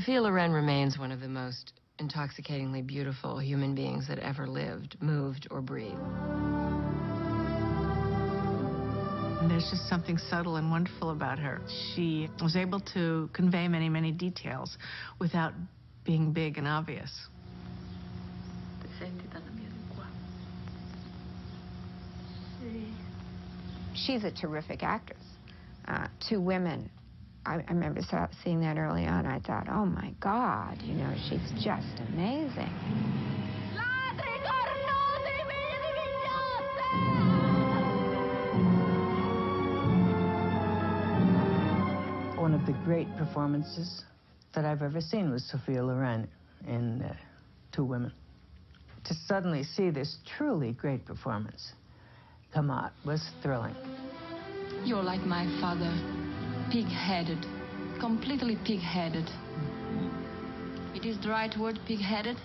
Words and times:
Sophia 0.00 0.22
Loren 0.22 0.50
remains 0.52 0.98
one 0.98 1.12
of 1.12 1.20
the 1.20 1.28
most 1.28 1.74
intoxicatingly 1.98 2.80
beautiful 2.80 3.38
human 3.38 3.74
beings 3.74 4.08
that 4.08 4.18
ever 4.20 4.46
lived, 4.46 4.96
moved, 5.02 5.46
or 5.50 5.60
breathed. 5.60 6.00
There's 9.46 9.68
just 9.68 9.90
something 9.90 10.16
subtle 10.16 10.56
and 10.56 10.70
wonderful 10.70 11.10
about 11.10 11.38
her. 11.38 11.60
She 11.94 12.30
was 12.40 12.56
able 12.56 12.80
to 12.94 13.28
convey 13.34 13.68
many, 13.68 13.90
many 13.90 14.10
details 14.10 14.78
without 15.18 15.52
being 16.06 16.32
big 16.32 16.56
and 16.56 16.66
obvious. 16.66 17.10
She's 23.94 24.24
a 24.24 24.30
terrific 24.30 24.82
actress. 24.82 25.22
Uh, 25.86 26.06
two 26.26 26.40
women. 26.40 26.88
I, 27.50 27.54
I 27.66 27.72
remember 27.72 28.00
saw, 28.02 28.28
seeing 28.44 28.60
that 28.60 28.78
early 28.78 29.06
on. 29.06 29.26
I 29.26 29.40
thought, 29.40 29.66
oh 29.68 29.84
my 29.84 30.12
God, 30.20 30.80
you 30.82 30.94
know, 30.94 31.12
she's 31.28 31.50
just 31.62 31.98
amazing. 32.08 32.70
One 42.38 42.54
of 42.54 42.64
the 42.66 42.72
great 42.84 43.08
performances 43.16 44.04
that 44.54 44.64
I've 44.64 44.82
ever 44.82 45.00
seen 45.00 45.32
was 45.32 45.44
Sophia 45.44 45.84
Loren 45.84 46.28
in 46.68 47.02
uh, 47.02 47.16
Two 47.72 47.84
Women. 47.84 48.12
To 49.06 49.14
suddenly 49.26 49.64
see 49.64 49.90
this 49.90 50.18
truly 50.38 50.72
great 50.72 51.04
performance 51.04 51.72
come 52.54 52.70
out 52.70 52.92
was 53.04 53.28
thrilling. 53.42 53.74
You're 54.84 55.02
like 55.02 55.22
my 55.22 55.46
father, 55.60 55.90
pig-headed, 56.70 57.44
completely 57.98 58.56
pig-headed. 58.64 59.28
It 60.94 61.04
is 61.04 61.20
the 61.20 61.28
right 61.28 61.56
word, 61.58 61.80
pig-headed? 61.86 62.36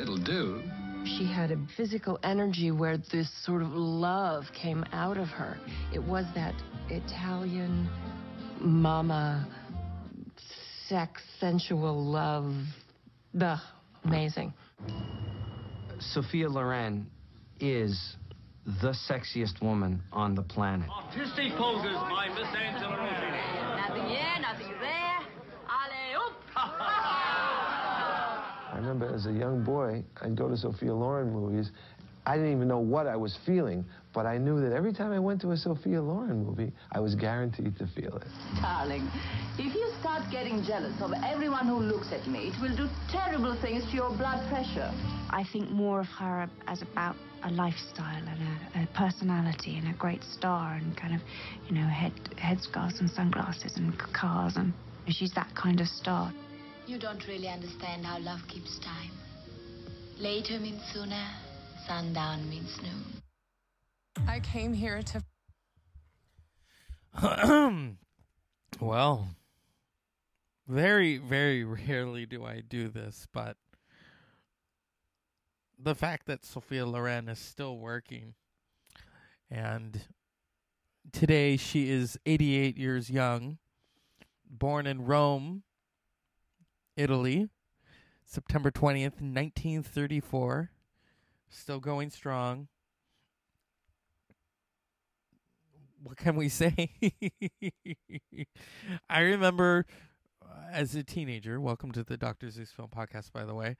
It'll 0.00 0.22
do. 0.22 0.62
She 1.04 1.24
had 1.24 1.50
a 1.50 1.56
physical 1.74 2.18
energy 2.22 2.70
where 2.70 2.98
this 2.98 3.30
sort 3.44 3.62
of 3.62 3.72
love 3.72 4.44
came 4.52 4.84
out 4.92 5.16
of 5.16 5.28
her. 5.28 5.56
It 5.94 6.02
was 6.02 6.26
that 6.34 6.54
Italian 6.90 7.88
mama 8.60 9.48
sex, 10.86 11.22
sensual 11.40 12.04
love. 12.04 12.52
Ugh, 13.40 13.58
amazing. 14.04 14.52
Sophia 15.98 16.48
Loren 16.48 17.06
is 17.60 18.16
the 18.82 18.94
sexiest 19.08 19.62
woman 19.62 20.02
on 20.12 20.34
the 20.34 20.42
planet. 20.42 20.90
Artistic 20.90 21.54
poses 21.56 21.96
by 22.10 22.28
Miss 22.28 22.48
Angela 22.54 22.96
Rosini. 22.96 23.40
Nothing 23.88 24.08
here, 24.08 24.38
nothing 24.42 24.74
there. 24.78 25.20
Allez, 25.72 26.16
oop! 26.18 26.34
I 28.66 28.74
remember 28.76 29.14
as 29.14 29.24
a 29.24 29.32
young 29.32 29.64
boy, 29.64 30.04
I'd 30.20 30.36
go 30.36 30.50
to 30.50 30.56
Sophia 30.56 30.94
Loren 30.94 31.32
movies. 31.32 31.70
I 32.26 32.36
didn't 32.36 32.52
even 32.52 32.68
know 32.68 32.78
what 32.78 33.06
I 33.06 33.16
was 33.16 33.38
feeling, 33.46 33.86
but 34.12 34.26
I 34.26 34.36
knew 34.36 34.60
that 34.60 34.72
every 34.74 34.92
time 34.92 35.12
I 35.12 35.18
went 35.18 35.40
to 35.40 35.52
a 35.52 35.56
Sophia 35.56 36.02
Loren 36.02 36.44
movie, 36.44 36.70
I 36.92 37.00
was 37.00 37.14
guaranteed 37.14 37.78
to 37.78 37.86
feel 37.86 38.16
it. 38.16 38.28
Darling, 38.60 39.08
if 39.56 39.74
you 39.74 39.90
start 40.00 40.30
getting 40.30 40.62
jealous 40.62 40.92
of 41.00 41.12
everyone 41.24 41.66
who 41.66 41.78
looks 41.78 42.12
at 42.12 42.26
me, 42.26 42.52
it 42.52 42.60
will 42.60 42.76
do 42.76 42.86
terrible 43.10 43.56
things 43.62 43.84
to 43.86 43.92
your 43.92 44.10
blood 44.10 44.46
pressure. 44.50 44.92
I 45.30 45.44
think 45.44 45.70
more 45.70 46.00
of 46.00 46.06
her 46.18 46.48
as 46.66 46.82
about 46.82 47.16
a 47.44 47.50
lifestyle 47.50 48.22
and 48.26 48.42
a, 48.74 48.82
a, 48.82 48.86
personality 48.94 49.76
and 49.76 49.88
a 49.88 49.92
great 49.92 50.24
star 50.24 50.74
and 50.74 50.96
kind 50.96 51.14
of, 51.14 51.20
you 51.68 51.74
know, 51.74 51.86
head 51.86 52.12
headscarves 52.36 53.00
and 53.00 53.10
sunglasses 53.10 53.76
and 53.76 53.96
cars 54.12 54.56
and 54.56 54.72
she's 55.08 55.32
that 55.34 55.54
kind 55.54 55.80
of 55.80 55.88
star. 55.88 56.32
You 56.86 56.98
don't 56.98 57.26
really 57.28 57.48
understand 57.48 58.04
how 58.04 58.18
love 58.18 58.40
keeps 58.48 58.78
time. 58.78 59.10
Later 60.18 60.58
means 60.58 60.82
sooner, 60.92 61.26
sundown 61.86 62.48
means 62.48 62.76
noon. 62.82 63.22
I 64.26 64.40
came 64.40 64.72
here 64.72 65.02
to. 65.02 65.22
well, 68.80 69.28
very, 70.66 71.18
very 71.18 71.64
rarely 71.64 72.26
do 72.26 72.44
I 72.44 72.60
do 72.60 72.88
this, 72.88 73.26
but 73.32 73.56
the 75.78 75.94
fact 75.94 76.26
that 76.26 76.44
Sophia 76.44 76.84
Loren 76.84 77.28
is 77.28 77.38
still 77.38 77.78
working 77.78 78.34
and 79.50 80.02
today 81.12 81.56
she 81.56 81.88
is 81.88 82.18
88 82.26 82.76
years 82.76 83.08
young, 83.08 83.58
born 84.48 84.86
in 84.86 85.04
Rome, 85.04 85.62
Italy, 86.96 87.48
September 88.26 88.70
20th, 88.70 89.20
1934, 89.22 90.70
still 91.48 91.80
going 91.80 92.10
strong. 92.10 92.68
What 96.02 96.16
can 96.16 96.36
we 96.36 96.48
say? 96.48 96.90
I 99.08 99.20
remember 99.20 99.86
uh, 100.42 100.46
as 100.70 100.94
a 100.94 101.02
teenager, 101.02 101.60
welcome 101.60 101.92
to 101.92 102.04
the 102.04 102.16
Dr. 102.16 102.50
Zeus 102.50 102.70
Film 102.70 102.88
Podcast, 102.94 103.32
by 103.32 103.44
the 103.44 103.54
way 103.54 103.76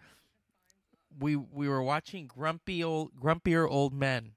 we 1.17 1.37
we 1.37 1.69
were 1.69 1.83
watching 1.83 2.27
grumpy 2.27 2.83
old 2.83 3.15
grumpier 3.21 3.69
old 3.69 3.93
men. 3.93 4.33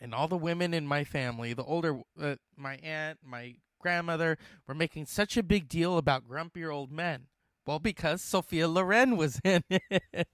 And 0.00 0.14
all 0.14 0.28
the 0.28 0.36
women 0.36 0.74
in 0.74 0.86
my 0.86 1.04
family 1.04 1.52
the 1.52 1.64
older 1.64 2.00
uh, 2.20 2.36
my 2.56 2.76
aunt 2.76 3.18
my 3.24 3.56
grandmother 3.80 4.38
were 4.66 4.74
making 4.74 5.06
such 5.06 5.36
a 5.36 5.42
big 5.42 5.68
deal 5.68 5.98
about 5.98 6.28
grumpier 6.28 6.72
old 6.72 6.90
men. 6.90 7.26
Well 7.66 7.78
because 7.78 8.22
sophia 8.22 8.68
loren 8.68 9.16
was 9.16 9.40
in 9.44 9.62
it. 9.70 10.28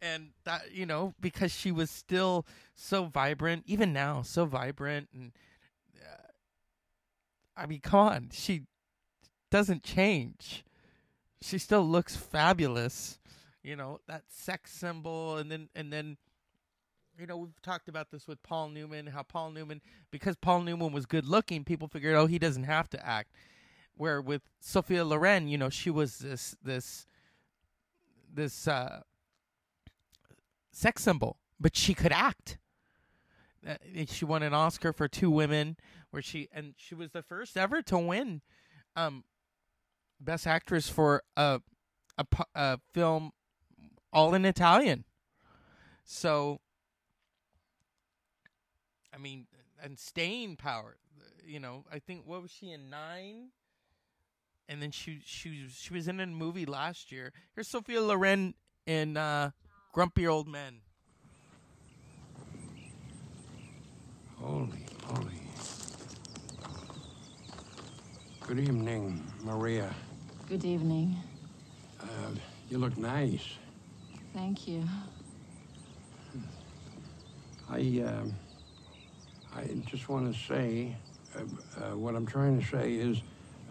And 0.00 0.30
that 0.44 0.72
you 0.72 0.86
know 0.86 1.14
because 1.20 1.52
she 1.52 1.70
was 1.70 1.90
still 1.90 2.46
so 2.74 3.04
vibrant 3.04 3.64
even 3.66 3.92
now 3.92 4.22
so 4.22 4.44
vibrant 4.44 5.08
and 5.14 5.32
uh, 6.00 6.26
i 7.56 7.66
mean 7.66 7.80
come 7.80 8.00
on 8.00 8.30
she 8.32 8.62
doesn't 9.52 9.84
change. 9.84 10.64
She 11.42 11.58
still 11.58 11.84
looks 11.84 12.16
fabulous 12.16 13.18
you 13.62 13.76
know 13.76 14.00
that 14.08 14.24
sex 14.28 14.72
symbol. 14.72 15.36
And 15.36 15.50
then 15.50 15.68
and 15.74 15.92
then 15.92 16.16
you 17.18 17.26
know 17.26 17.36
we've 17.36 17.62
talked 17.62 17.88
about 17.88 18.10
this 18.10 18.26
with 18.26 18.42
Paul 18.42 18.68
Newman 18.68 19.06
how 19.06 19.22
Paul 19.22 19.50
Newman 19.50 19.80
because 20.10 20.36
Paul 20.36 20.62
Newman 20.62 20.92
was 20.92 21.06
good 21.06 21.26
looking 21.26 21.64
people 21.64 21.88
figured 21.88 22.16
oh 22.16 22.26
he 22.26 22.38
doesn't 22.38 22.64
have 22.64 22.88
to 22.90 23.06
act. 23.06 23.32
Where 23.96 24.20
with 24.20 24.42
Sophia 24.60 25.04
Loren 25.04 25.48
you 25.48 25.58
know 25.58 25.68
she 25.68 25.90
was 25.90 26.18
this 26.18 26.56
this 26.62 27.06
this 28.32 28.66
uh 28.66 29.02
sex 30.70 31.02
symbol 31.02 31.36
but 31.60 31.76
she 31.76 31.94
could 31.94 32.12
act. 32.12 32.58
Uh, 33.64 33.76
she 34.08 34.24
won 34.24 34.42
an 34.42 34.52
Oscar 34.52 34.92
for 34.92 35.06
Two 35.06 35.30
Women 35.30 35.76
where 36.10 36.22
she 36.22 36.48
and 36.52 36.74
she 36.76 36.94
was 36.94 37.12
the 37.12 37.22
first 37.22 37.56
ever 37.56 37.82
to 37.82 37.98
win 37.98 38.40
um 38.96 39.24
best 40.20 40.46
actress 40.46 40.88
for 40.88 41.22
a 41.36 41.60
a, 42.18 42.26
a 42.54 42.80
film 42.92 43.32
all 44.12 44.34
in 44.34 44.44
Italian. 44.44 45.04
So, 46.04 46.60
I 49.14 49.18
mean, 49.18 49.46
and 49.82 49.98
staying 49.98 50.56
power. 50.56 50.96
You 51.44 51.60
know, 51.60 51.84
I 51.92 51.98
think 51.98 52.26
what 52.26 52.42
was 52.42 52.50
she 52.50 52.70
in 52.70 52.90
nine? 52.90 53.48
And 54.68 54.80
then 54.80 54.90
she 54.90 55.20
she 55.24 55.66
she 55.68 55.92
was 55.92 56.08
in 56.08 56.20
a 56.20 56.26
movie 56.26 56.66
last 56.66 57.10
year. 57.10 57.32
Here's 57.54 57.68
Sophia 57.68 58.00
Loren 58.00 58.54
in 58.86 59.16
uh, 59.16 59.50
Grumpy 59.92 60.26
Old 60.26 60.48
Men. 60.48 60.80
Holy, 64.38 64.86
holy. 65.04 65.40
Good 68.46 68.58
evening, 68.60 69.22
Maria. 69.42 69.94
Good 70.48 70.64
evening. 70.64 71.16
Uh, 72.00 72.06
you 72.68 72.78
look 72.78 72.96
nice. 72.96 73.56
Thank 74.32 74.66
you. 74.66 74.84
I, 77.68 78.02
uh, 78.04 78.24
I 79.54 79.64
just 79.86 80.08
want 80.08 80.32
to 80.34 80.40
say, 80.46 80.96
uh, 81.34 81.40
uh, 81.40 81.96
what 81.96 82.14
I'm 82.14 82.26
trying 82.26 82.60
to 82.60 82.66
say 82.66 82.94
is, 82.94 83.22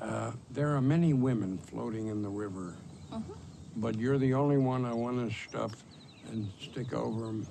uh, 0.02 0.31
there 0.52 0.75
are 0.75 0.81
many 0.81 1.13
women 1.13 1.58
floating 1.58 2.08
in 2.08 2.22
the 2.24 2.30
river, 2.30 2.75
Mhm. 3.12 3.24
but 3.75 3.98
you're 3.98 4.18
the 4.18 4.34
only 4.34 4.58
one 4.58 4.86
I 4.86 4.94
want 4.94 5.18
to 5.30 5.36
stuff 5.36 5.84
and 6.30 6.52
stick 6.60 6.94
over 6.94 7.28
'em 7.30 7.48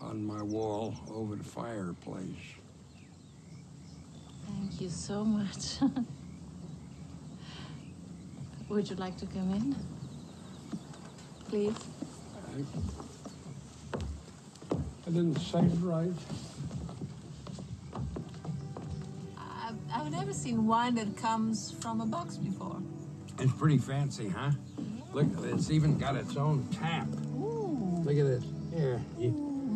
on 0.00 0.24
my 0.24 0.42
wall 0.42 0.94
over 1.10 1.36
the 1.36 1.44
fireplace. 1.44 2.56
Thank 4.46 4.80
you 4.80 4.88
so 4.90 5.24
much. 5.24 5.80
Would 8.68 8.90
you 8.90 8.96
like 8.96 9.16
to 9.18 9.26
come 9.26 9.50
in? 9.52 9.76
Please. 11.48 11.76
I 12.54 12.60
didn't 15.06 15.36
say 15.40 15.58
it 15.58 15.72
right. 15.80 16.12
I've, 19.36 19.74
I've 19.92 20.12
never 20.12 20.32
seen 20.32 20.66
wine 20.66 20.94
that 20.94 21.16
comes 21.16 21.72
from 21.80 22.00
a 22.00 22.06
box 22.06 22.36
before. 22.36 22.80
It's 23.40 23.52
pretty 23.52 23.78
fancy, 23.78 24.28
huh? 24.28 24.52
Look, 25.12 25.26
it's 25.42 25.70
even 25.72 25.98
got 25.98 26.14
its 26.14 26.36
own 26.36 26.64
tap. 26.68 27.08
Ooh. 27.36 28.02
Look 28.04 28.16
at 28.16 28.24
this. 28.24 28.44
Here, 28.72 29.02
you 29.18 29.30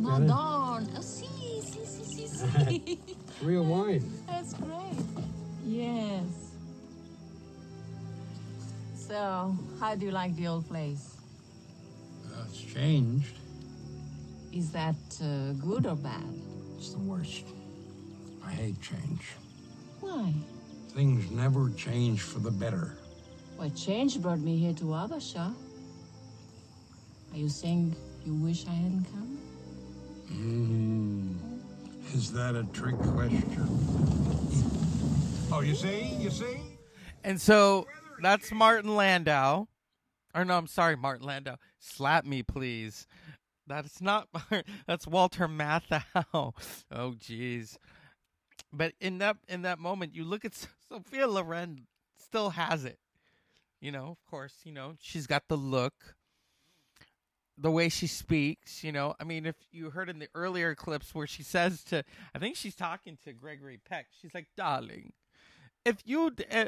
got? 0.04 0.20
Madonna. 0.20 0.88
Oh, 0.96 1.00
si, 1.00 1.26
si, 1.62 1.84
si, 1.84 2.04
si, 2.04 2.26
si. 2.68 2.98
Real 3.42 3.64
wine. 3.64 4.08
That's 4.28 4.54
great. 4.54 5.04
Yes. 5.64 6.24
So, 8.94 9.56
how 9.80 9.96
do 9.96 10.06
you 10.06 10.12
like 10.12 10.36
the 10.36 10.46
old 10.46 10.68
place? 10.68 11.17
It's 12.48 12.60
changed. 12.60 13.36
Is 14.52 14.70
that 14.72 14.96
uh, 15.22 15.52
good 15.52 15.86
or 15.86 15.96
bad? 15.96 16.24
It's 16.76 16.90
the 16.90 16.98
worst. 16.98 17.44
I 18.44 18.50
hate 18.50 18.80
change. 18.80 19.22
Why? 20.00 20.32
Things 20.94 21.30
never 21.30 21.70
change 21.70 22.22
for 22.22 22.38
the 22.38 22.50
better. 22.50 22.96
Well, 23.58 23.70
change 23.70 24.20
brought 24.22 24.40
me 24.40 24.56
here 24.56 24.72
to 24.74 24.84
Wabasha. 24.84 25.54
Are 27.32 27.36
you 27.36 27.48
saying 27.48 27.94
you 28.24 28.34
wish 28.34 28.66
I 28.66 28.70
hadn't 28.70 29.04
come? 29.04 29.38
Mm. 30.32 32.14
Is 32.14 32.32
that 32.32 32.54
a 32.54 32.64
trick 32.72 32.96
question? 32.98 33.68
Oh, 35.52 35.60
you 35.60 35.74
see? 35.74 36.16
You 36.18 36.30
see? 36.30 36.60
And 37.24 37.40
so 37.40 37.86
that's 38.22 38.50
Martin 38.52 38.96
Landau. 38.96 39.66
Or 40.38 40.44
no, 40.44 40.56
I'm 40.56 40.68
sorry, 40.68 40.94
Martin 40.94 41.26
Landau. 41.26 41.56
Slap 41.80 42.24
me, 42.24 42.44
please. 42.44 43.08
That's 43.66 44.00
not. 44.00 44.28
That's 44.86 45.04
Walter 45.04 45.48
Matthau. 45.48 46.04
Oh, 46.32 46.54
jeez. 47.18 47.76
But 48.72 48.92
in 49.00 49.18
that 49.18 49.36
in 49.48 49.62
that 49.62 49.80
moment, 49.80 50.14
you 50.14 50.22
look 50.22 50.44
at 50.44 50.54
Sophia 50.88 51.26
Loren. 51.26 51.88
Still 52.20 52.50
has 52.50 52.84
it. 52.84 53.00
You 53.80 53.90
know, 53.90 54.06
of 54.06 54.24
course. 54.30 54.54
You 54.62 54.70
know, 54.70 54.94
she's 55.00 55.26
got 55.26 55.48
the 55.48 55.56
look. 55.56 56.14
The 57.60 57.72
way 57.72 57.88
she 57.88 58.06
speaks, 58.06 58.84
you 58.84 58.92
know, 58.92 59.16
I 59.18 59.24
mean, 59.24 59.44
if 59.44 59.56
you 59.72 59.90
heard 59.90 60.08
in 60.08 60.20
the 60.20 60.28
earlier 60.32 60.76
clips 60.76 61.12
where 61.12 61.26
she 61.26 61.42
says 61.42 61.82
to, 61.84 62.04
I 62.32 62.38
think 62.38 62.54
she's 62.54 62.76
talking 62.76 63.18
to 63.24 63.32
Gregory 63.32 63.80
Peck, 63.84 64.06
she's 64.20 64.32
like, 64.32 64.46
darling, 64.56 65.12
if 65.84 65.96
you 66.04 66.30
uh, 66.52 66.66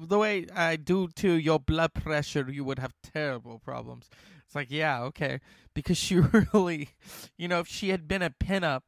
the 0.00 0.18
way 0.18 0.46
I 0.54 0.76
do 0.76 1.08
to 1.16 1.32
your 1.32 1.58
blood 1.58 1.94
pressure, 1.94 2.46
you 2.50 2.64
would 2.64 2.78
have 2.78 2.94
terrible 3.02 3.58
problems. 3.58 4.08
It's 4.46 4.54
like, 4.54 4.70
yeah, 4.70 5.02
okay, 5.04 5.40
because 5.74 5.96
she 5.98 6.16
really, 6.16 6.90
you 7.36 7.48
know, 7.48 7.60
if 7.60 7.68
she 7.68 7.90
had 7.90 8.08
been 8.08 8.22
a 8.22 8.30
pinup 8.30 8.82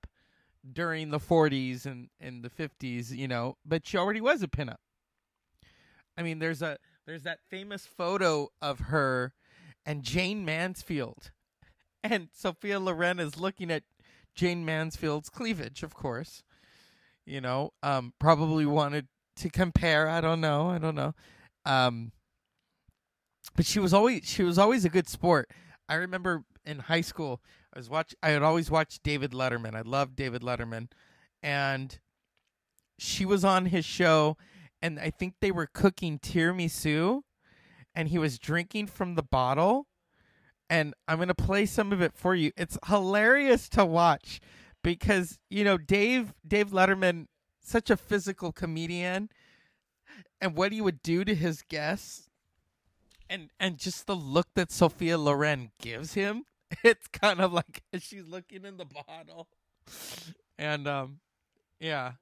during 0.70 1.10
the 1.10 1.18
40s 1.18 1.86
and 1.86 2.08
and 2.20 2.42
the 2.42 2.50
50s, 2.50 3.10
you 3.16 3.28
know, 3.28 3.56
but 3.64 3.86
she 3.86 3.96
already 3.96 4.20
was 4.20 4.42
a 4.42 4.48
pinup. 4.48 4.76
I 6.16 6.22
mean, 6.22 6.38
there's 6.38 6.62
a 6.62 6.78
there's 7.06 7.22
that 7.22 7.40
famous 7.48 7.86
photo 7.86 8.48
of 8.60 8.78
her 8.80 9.34
and 9.84 10.02
Jayne 10.02 10.44
Mansfield, 10.44 11.30
and 12.04 12.28
Sophia 12.32 12.78
Loren 12.78 13.18
is 13.18 13.38
looking 13.38 13.70
at 13.70 13.82
Jayne 14.34 14.64
Mansfield's 14.64 15.28
cleavage, 15.28 15.82
of 15.82 15.94
course. 15.94 16.42
You 17.24 17.40
know, 17.40 17.72
um, 17.82 18.14
probably 18.18 18.66
wanted 18.66 19.06
to 19.37 19.50
compare. 19.50 20.08
I 20.08 20.20
don't 20.20 20.40
know. 20.40 20.69
I 20.69 20.79
don't 20.79 20.94
know. 20.94 21.14
Um, 21.64 22.12
but 23.56 23.67
she 23.67 23.79
was 23.79 23.93
always 23.93 24.23
she 24.25 24.43
was 24.43 24.58
always 24.58 24.84
a 24.84 24.88
good 24.88 25.08
sport. 25.08 25.50
I 25.88 25.94
remember 25.94 26.44
in 26.64 26.81
high 26.81 27.00
school, 27.00 27.40
I 27.75 27.79
was 27.79 27.90
watch 27.90 28.14
I 28.23 28.31
had 28.31 28.43
always 28.43 28.70
watched 28.70 29.02
David 29.02 29.32
Letterman. 29.32 29.75
I 29.75 29.82
loved 29.82 30.17
David 30.17 30.43
Letterman, 30.43 30.88
and 31.43 31.99
she 32.99 33.25
was 33.25 33.44
on 33.44 33.67
his 33.67 33.84
show, 33.84 34.37
and 34.81 34.99
I 34.99 35.11
think 35.11 35.34
they 35.40 35.50
were 35.50 35.69
cooking 35.73 36.19
tiramisu, 36.19 37.23
and 37.94 38.08
he 38.08 38.19
was 38.19 38.38
drinking 38.38 38.87
from 38.88 39.14
the 39.14 39.23
bottle. 39.23 39.87
And 40.70 40.94
I'm 41.06 41.19
gonna 41.19 41.34
play 41.34 41.67
some 41.67 41.93
of 41.93 42.00
it 42.00 42.14
for 42.14 42.34
you. 42.34 42.52
It's 42.56 42.79
hilarious 42.87 43.69
to 43.70 43.84
watch 43.84 44.40
because 44.82 45.38
you 45.50 45.64
know 45.64 45.76
Dave 45.76 46.32
Dave 46.46 46.70
Letterman 46.70 47.26
such 47.62 47.90
a 47.90 47.96
physical 47.96 48.52
comedian 48.52 49.28
and 50.40 50.54
what 50.56 50.72
he 50.72 50.80
would 50.80 51.02
do 51.02 51.24
to 51.24 51.34
his 51.34 51.62
guests 51.62 52.28
and 53.30 53.50
and 53.58 53.78
just 53.78 54.06
the 54.06 54.16
look 54.16 54.48
that 54.54 54.70
Sophia 54.72 55.16
Loren 55.16 55.70
gives 55.80 56.14
him 56.14 56.44
it's 56.84 57.06
kind 57.08 57.40
of 57.40 57.52
like 57.52 57.82
she's 57.98 58.26
looking 58.26 58.64
in 58.64 58.76
the 58.76 58.84
bottle 58.86 59.48
and 60.58 60.86
um 60.88 61.20
yeah 61.80 62.12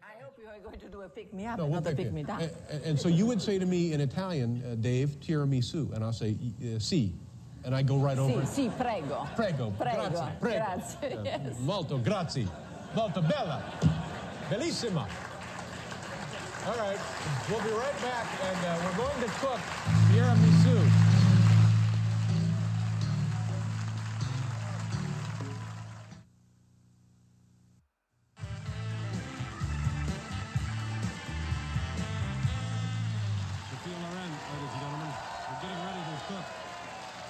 I 0.00 0.22
hope 0.22 0.38
you 0.38 0.46
are 0.48 0.58
going 0.58 0.80
to 0.80 0.88
do 0.88 1.02
a 1.02 1.08
pick 1.08 1.32
me 1.34 1.46
up 1.46 1.58
No, 1.58 1.64
and 1.64 1.72
we'll 1.72 1.80
not 1.82 1.92
a 1.92 1.96
pick 1.96 2.06
pick 2.06 2.12
me 2.14 2.22
down. 2.22 2.42
And, 2.70 2.84
and 2.84 3.00
so 3.00 3.08
you 3.08 3.26
would 3.26 3.40
say 3.42 3.58
to 3.58 3.66
me 3.66 3.92
in 3.92 4.00
Italian, 4.00 4.62
uh, 4.64 4.74
Dave, 4.76 5.18
tiramisu, 5.20 5.92
and 5.94 6.02
I'll 6.04 6.12
say, 6.12 6.30
uh, 6.60 6.78
sì. 6.78 7.12
And 7.64 7.74
I 7.74 7.82
go 7.82 7.96
right 7.98 8.18
over. 8.18 8.42
Sì, 8.42 8.68
sì, 8.68 8.76
prego. 8.76 9.26
Prego. 9.36 9.70
Prego. 9.72 10.08
Grazie. 10.10 10.36
Prego. 10.40 10.56
Grazie. 10.64 11.18
Uh, 11.18 11.24
Yes. 11.24 11.58
Molto 11.60 11.98
grazie. 12.00 12.46
Molto 12.94 13.20
bella. 13.20 14.07
Bellissima. 14.48 15.06
All 16.66 16.76
right. 16.76 16.98
We'll 17.50 17.60
be 17.60 17.70
right 17.70 18.00
back, 18.00 18.26
and 18.42 18.56
uh, 18.64 18.80
we're 18.82 18.96
going 18.96 19.20
to 19.20 19.28
cook 19.40 19.60
tiramisu. 20.08 20.78
Sophia 33.68 33.96
Loren, 34.00 34.32
ladies 34.48 34.72
and 34.72 34.80
gentlemen, 34.80 35.12
we're 35.44 35.60
getting 35.60 35.84
ready 35.84 36.02
to 36.08 36.16
cook. 36.26 36.46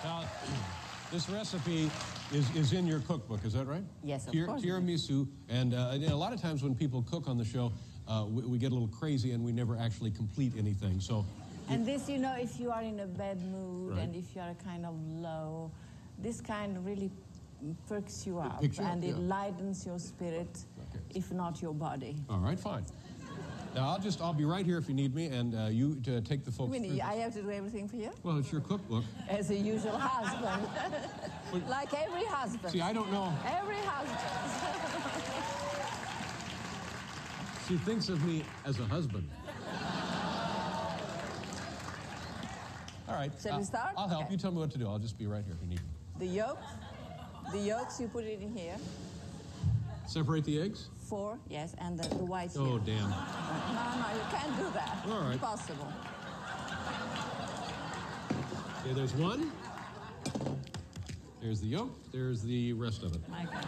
Now, 0.04 0.24
this 1.10 1.28
recipe 1.28 1.90
is, 2.32 2.54
is 2.54 2.72
in 2.72 2.86
your 2.86 3.00
cookbook, 3.00 3.44
is 3.44 3.52
that 3.54 3.66
right? 3.66 3.82
Yes, 4.02 4.26
of 4.26 4.32
Tir- 4.32 4.46
course. 4.46 4.62
Tiramisu, 4.62 5.26
and, 5.48 5.74
uh, 5.74 5.90
and 5.92 6.04
a 6.04 6.16
lot 6.16 6.32
of 6.32 6.40
times 6.40 6.62
when 6.62 6.74
people 6.74 7.02
cook 7.02 7.28
on 7.28 7.38
the 7.38 7.44
show, 7.44 7.72
uh, 8.06 8.24
we, 8.28 8.42
we 8.42 8.58
get 8.58 8.70
a 8.70 8.74
little 8.74 8.88
crazy 8.88 9.32
and 9.32 9.44
we 9.44 9.52
never 9.52 9.76
actually 9.76 10.10
complete 10.10 10.52
anything. 10.58 11.00
So, 11.00 11.24
And 11.68 11.86
this, 11.86 12.08
you 12.08 12.18
know, 12.18 12.34
if 12.38 12.58
you 12.60 12.70
are 12.70 12.82
in 12.82 13.00
a 13.00 13.06
bad 13.06 13.40
mood 13.44 13.92
Right. 13.92 14.02
and 14.04 14.14
if 14.16 14.34
you 14.34 14.42
are 14.42 14.54
kind 14.64 14.84
of 14.86 14.94
low, 15.08 15.70
this 16.18 16.40
kind 16.40 16.84
really 16.84 17.10
perks 17.88 18.26
you 18.26 18.38
up 18.38 18.60
picks 18.60 18.78
you 18.78 18.84
up, 18.84 18.92
and 18.92 19.04
it 19.04 19.18
lightens 19.18 19.84
your 19.84 19.98
spirit, 19.98 20.48
if 21.14 21.32
not 21.32 21.60
your 21.60 21.74
body. 21.74 22.16
all 22.30 22.38
right, 22.38 22.58
fine. 22.58 22.84
Now 23.78 23.90
I'll 23.90 24.00
just 24.00 24.20
I'll 24.20 24.32
be 24.34 24.44
right 24.44 24.66
here 24.66 24.76
if 24.76 24.88
you 24.88 24.94
need 24.96 25.14
me, 25.14 25.26
and 25.26 25.54
uh, 25.54 25.66
you 25.70 25.94
to 26.02 26.20
take 26.20 26.44
the 26.44 26.50
I 26.50 26.54
folks. 26.54 26.72
mean, 26.72 27.00
I 27.00 27.14
have 27.14 27.32
to 27.34 27.42
do 27.42 27.50
everything 27.52 27.86
for 27.88 27.94
you? 27.94 28.10
Well, 28.24 28.36
it's 28.38 28.50
your 28.50 28.60
cookbook. 28.60 29.04
As 29.28 29.50
a 29.50 29.54
usual 29.54 29.96
husband. 29.96 30.68
like 31.68 31.94
every 31.94 32.24
husband. 32.24 32.72
See, 32.72 32.80
I 32.80 32.92
don't 32.92 33.12
know. 33.12 33.32
Every 33.46 33.76
husband. 33.76 35.14
She 37.68 37.76
thinks 37.76 38.08
of 38.08 38.24
me 38.24 38.44
as 38.64 38.80
a 38.80 38.84
husband. 38.86 39.28
All 43.06 43.14
right. 43.14 43.30
Shall 43.42 43.52
we 43.52 43.58
I'll- 43.58 43.64
start? 43.64 43.92
I'll 43.94 44.08
help 44.08 44.24
Okay. 44.24 44.32
you. 44.32 44.38
Tell 44.38 44.50
me 44.52 44.56
what 44.58 44.70
to 44.70 44.78
do. 44.78 44.88
I'll 44.88 44.98
just 44.98 45.18
be 45.18 45.26
right 45.26 45.44
here 45.44 45.54
if 45.54 45.60
you 45.60 45.68
need 45.68 45.80
me. 45.80 45.86
the 46.18 46.26
yolks, 46.26 46.62
the 47.52 47.58
yolks, 47.58 48.00
you 48.00 48.08
put 48.08 48.24
it 48.24 48.40
in 48.40 48.56
here. 48.56 48.76
Separate 50.06 50.44
the 50.46 50.62
eggs. 50.62 50.88
Four, 51.08 51.38
yes, 51.48 51.74
and 51.78 51.98
the, 51.98 52.06
the 52.16 52.24
whites 52.24 52.54
Oh, 52.58 52.78
here. 52.84 52.96
damn. 52.96 53.08
No, 53.10 53.84
no, 54.00 54.08
you 54.14 54.20
can't 54.30 54.56
do 54.58 54.70
that. 54.74 54.98
All 55.08 55.20
right. 55.22 55.32
Impossible. 55.32 55.88
Okay, 58.84 58.92
there's 58.94 59.14
one. 59.14 59.50
There's 61.40 61.60
the 61.60 61.66
yolk. 61.68 61.90
There's 62.12 62.42
the 62.42 62.72
rest 62.74 63.02
of 63.04 63.14
it. 63.14 63.26
My 63.28 63.44
God. 63.44 63.66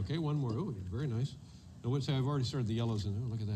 Okay, 0.00 0.18
one 0.18 0.36
more. 0.36 0.50
Oh, 0.52 0.74
very 0.92 1.06
nice. 1.06 1.34
Now, 1.82 1.90
what's 1.90 2.08
I've 2.10 2.26
already 2.26 2.44
started 2.44 2.66
the 2.68 2.74
yellows 2.74 3.06
in. 3.06 3.14
Oh, 3.24 3.30
look 3.30 3.40
at 3.40 3.46
that. 3.46 3.54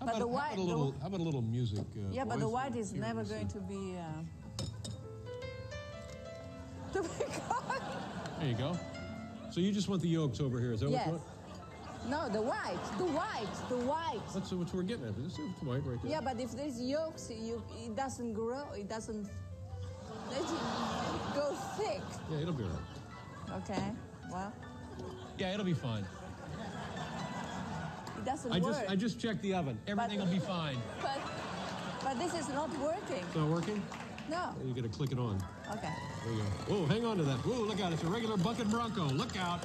How 0.00 0.06
But 0.06 0.08
about, 0.08 0.12
the 0.14 0.18
how 0.18 0.26
white- 0.26 0.46
about 0.46 0.52
a 0.52 0.56
the- 0.56 0.62
little? 0.66 0.94
How 1.00 1.06
about 1.06 1.20
a 1.20 1.22
little 1.22 1.42
music? 1.42 1.78
Uh, 1.96 2.00
Yeah, 2.10 2.24
but 2.24 2.40
the 2.40 2.48
white 2.48 2.74
is 2.76 2.92
never 2.92 3.22
going 3.22 3.46
to 3.48 3.58
be. 3.60 3.96
Uh, 3.96 4.62
to 6.94 7.02
be 7.02 7.08
cooked. 7.24 7.82
There 8.40 8.48
you 8.48 8.54
go. 8.56 8.76
So 9.58 9.62
you 9.62 9.72
just 9.72 9.88
want 9.88 10.02
the 10.02 10.08
yolks 10.08 10.38
over 10.38 10.60
here? 10.60 10.70
Is 10.70 10.78
that 10.82 10.90
Yes. 10.90 11.08
what 11.08 11.14
you 11.14 11.20
want? 12.06 12.08
No, 12.08 12.28
the 12.28 12.40
white, 12.40 12.78
the 12.96 13.06
white, 13.06 13.68
the 13.68 13.76
white. 13.78 14.20
That's 14.32 14.52
what 14.52 14.72
we're 14.72 14.82
getting 14.84 15.04
at. 15.06 15.16
This 15.16 15.32
is 15.36 15.48
white 15.64 15.84
right 15.84 16.00
there. 16.00 16.12
Yeah, 16.12 16.20
but 16.20 16.38
if 16.38 16.52
there's 16.52 16.80
yolks, 16.80 17.28
you, 17.28 17.60
it 17.84 17.96
doesn't 17.96 18.34
grow. 18.34 18.70
It 18.76 18.88
doesn't. 18.88 19.28
Let 20.30 20.40
it 20.42 20.46
go 21.34 21.56
thick. 21.76 22.02
Yeah, 22.30 22.38
it'll 22.38 22.52
be 22.54 22.62
all 22.62 22.70
right. 22.70 23.62
Okay. 23.68 23.82
Well, 24.30 24.52
Yeah, 25.38 25.54
it'll 25.54 25.66
be 25.66 25.74
fine. 25.74 26.06
it 28.16 28.24
doesn't 28.24 28.52
I 28.52 28.60
work. 28.60 28.74
just 28.76 28.90
I 28.90 28.94
just 28.94 29.18
checked 29.18 29.42
the 29.42 29.54
oven. 29.54 29.76
Everything 29.88 30.20
will 30.20 30.26
be 30.26 30.38
fine. 30.56 30.76
But, 31.02 31.18
but 32.04 32.16
this 32.20 32.32
is 32.34 32.48
not 32.50 32.70
working. 32.78 33.24
It's 33.26 33.34
not 33.34 33.48
working? 33.48 33.82
No. 34.30 34.54
You 34.64 34.72
gotta 34.72 34.88
click 34.88 35.10
it 35.10 35.18
on. 35.18 35.42
Okay. 35.72 35.92
There 36.24 36.32
you 36.32 36.40
go. 36.40 36.46
Oh, 36.70 36.86
hang 36.86 37.04
on 37.04 37.16
to 37.18 37.22
that. 37.24 37.38
Oh, 37.44 37.50
look 37.66 37.80
out. 37.80 37.92
It's 37.92 38.02
a 38.02 38.06
regular 38.06 38.36
bucket 38.36 38.68
Bronco. 38.70 39.04
Look 39.06 39.36
out. 39.38 39.60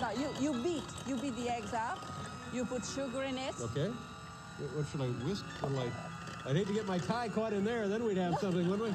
No, 0.00 0.10
you, 0.10 0.28
you 0.40 0.62
beat. 0.62 0.82
You 1.06 1.16
beat 1.16 1.36
the 1.36 1.48
eggs 1.50 1.72
up. 1.72 1.98
You 2.52 2.64
put 2.64 2.84
sugar 2.84 3.22
in 3.22 3.38
it. 3.38 3.54
Okay. 3.60 3.90
What, 4.58 4.76
what 4.76 4.86
should 4.90 5.00
I 5.00 5.06
whisk? 5.26 5.44
What 5.60 5.72
do 5.72 5.78
I? 5.80 5.90
I'd 6.50 6.56
hate 6.56 6.66
to 6.66 6.72
get 6.74 6.86
my 6.86 6.98
tie 6.98 7.28
caught 7.28 7.52
in 7.52 7.64
there. 7.64 7.88
Then 7.88 8.04
we'd 8.04 8.18
have 8.18 8.38
something, 8.38 8.68
wouldn't 8.68 8.88
we? 8.90 8.94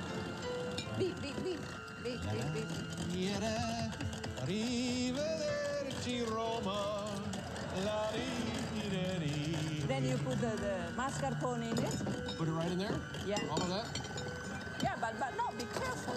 Beep, 0.97 1.21
beep, 1.21 1.35
beep. 1.43 1.59
Beep, 2.03 2.21
beep, 2.31 2.53
beep. 2.53 2.67
Arrivederci 4.43 6.21
Roma. 6.31 7.05
La-di-di-di-di. 7.83 9.85
Then 9.87 10.05
you 10.05 10.17
put 10.17 10.39
the, 10.39 10.47
the 10.47 10.75
mascarpone 10.95 11.71
in 11.71 11.77
it. 11.83 12.37
Put 12.37 12.47
it 12.47 12.51
right 12.51 12.71
in 12.71 12.77
there? 12.77 12.93
Yeah. 13.25 13.39
All 13.49 13.61
of 13.61 13.69
that? 13.69 13.87
Yeah, 14.81 14.95
but 15.01 15.19
but 15.19 15.33
no, 15.37 15.51
be 15.57 15.65
careful. 15.79 16.15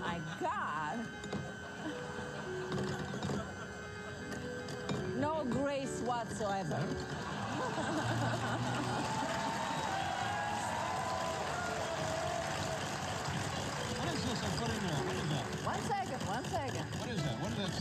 My 0.00 0.20
God. 0.40 0.98
No 5.18 5.44
grace 5.50 6.00
whatsoever. 6.04 6.78
What 13.96 14.12
is 14.14 14.22
this 14.24 14.42
I'm 14.44 14.52
putting 14.60 14.80
there? 14.86 15.00
What 15.06 15.16
is 15.16 15.28
that? 15.32 15.44
one 15.64 15.82
second, 15.88 16.20
one 16.28 16.44
second. 16.44 16.84
What 17.00 17.10
is 17.10 17.22
that? 17.24 17.36
What 17.40 17.50
is 17.52 17.58
that 17.58 17.72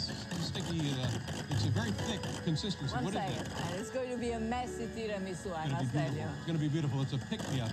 sticky? 0.42 0.80
Uh, 0.96 1.08
it's 1.52 1.66
a 1.66 1.70
very 1.70 1.92
thick 2.08 2.22
consistency. 2.46 2.96
One 2.96 3.06
what 3.06 3.14
is 3.16 3.20
second. 3.20 3.46
that? 3.46 3.72
And 3.72 3.80
it's 3.80 3.90
going 3.92 4.10
to 4.12 4.18
be 4.18 4.32
a 4.32 4.40
messy 4.40 4.88
tiramisu, 4.96 5.52
I 5.52 5.66
It's 5.66 5.74
gonna 5.74 5.74
must 5.74 5.94
tell 5.94 6.14
you. 6.14 6.28
It's 6.38 6.46
going 6.48 6.58
to 6.58 6.64
be 6.64 6.70
beautiful. 6.70 7.02
It's 7.02 7.14
a 7.14 7.18
pick-me-up. 7.18 7.72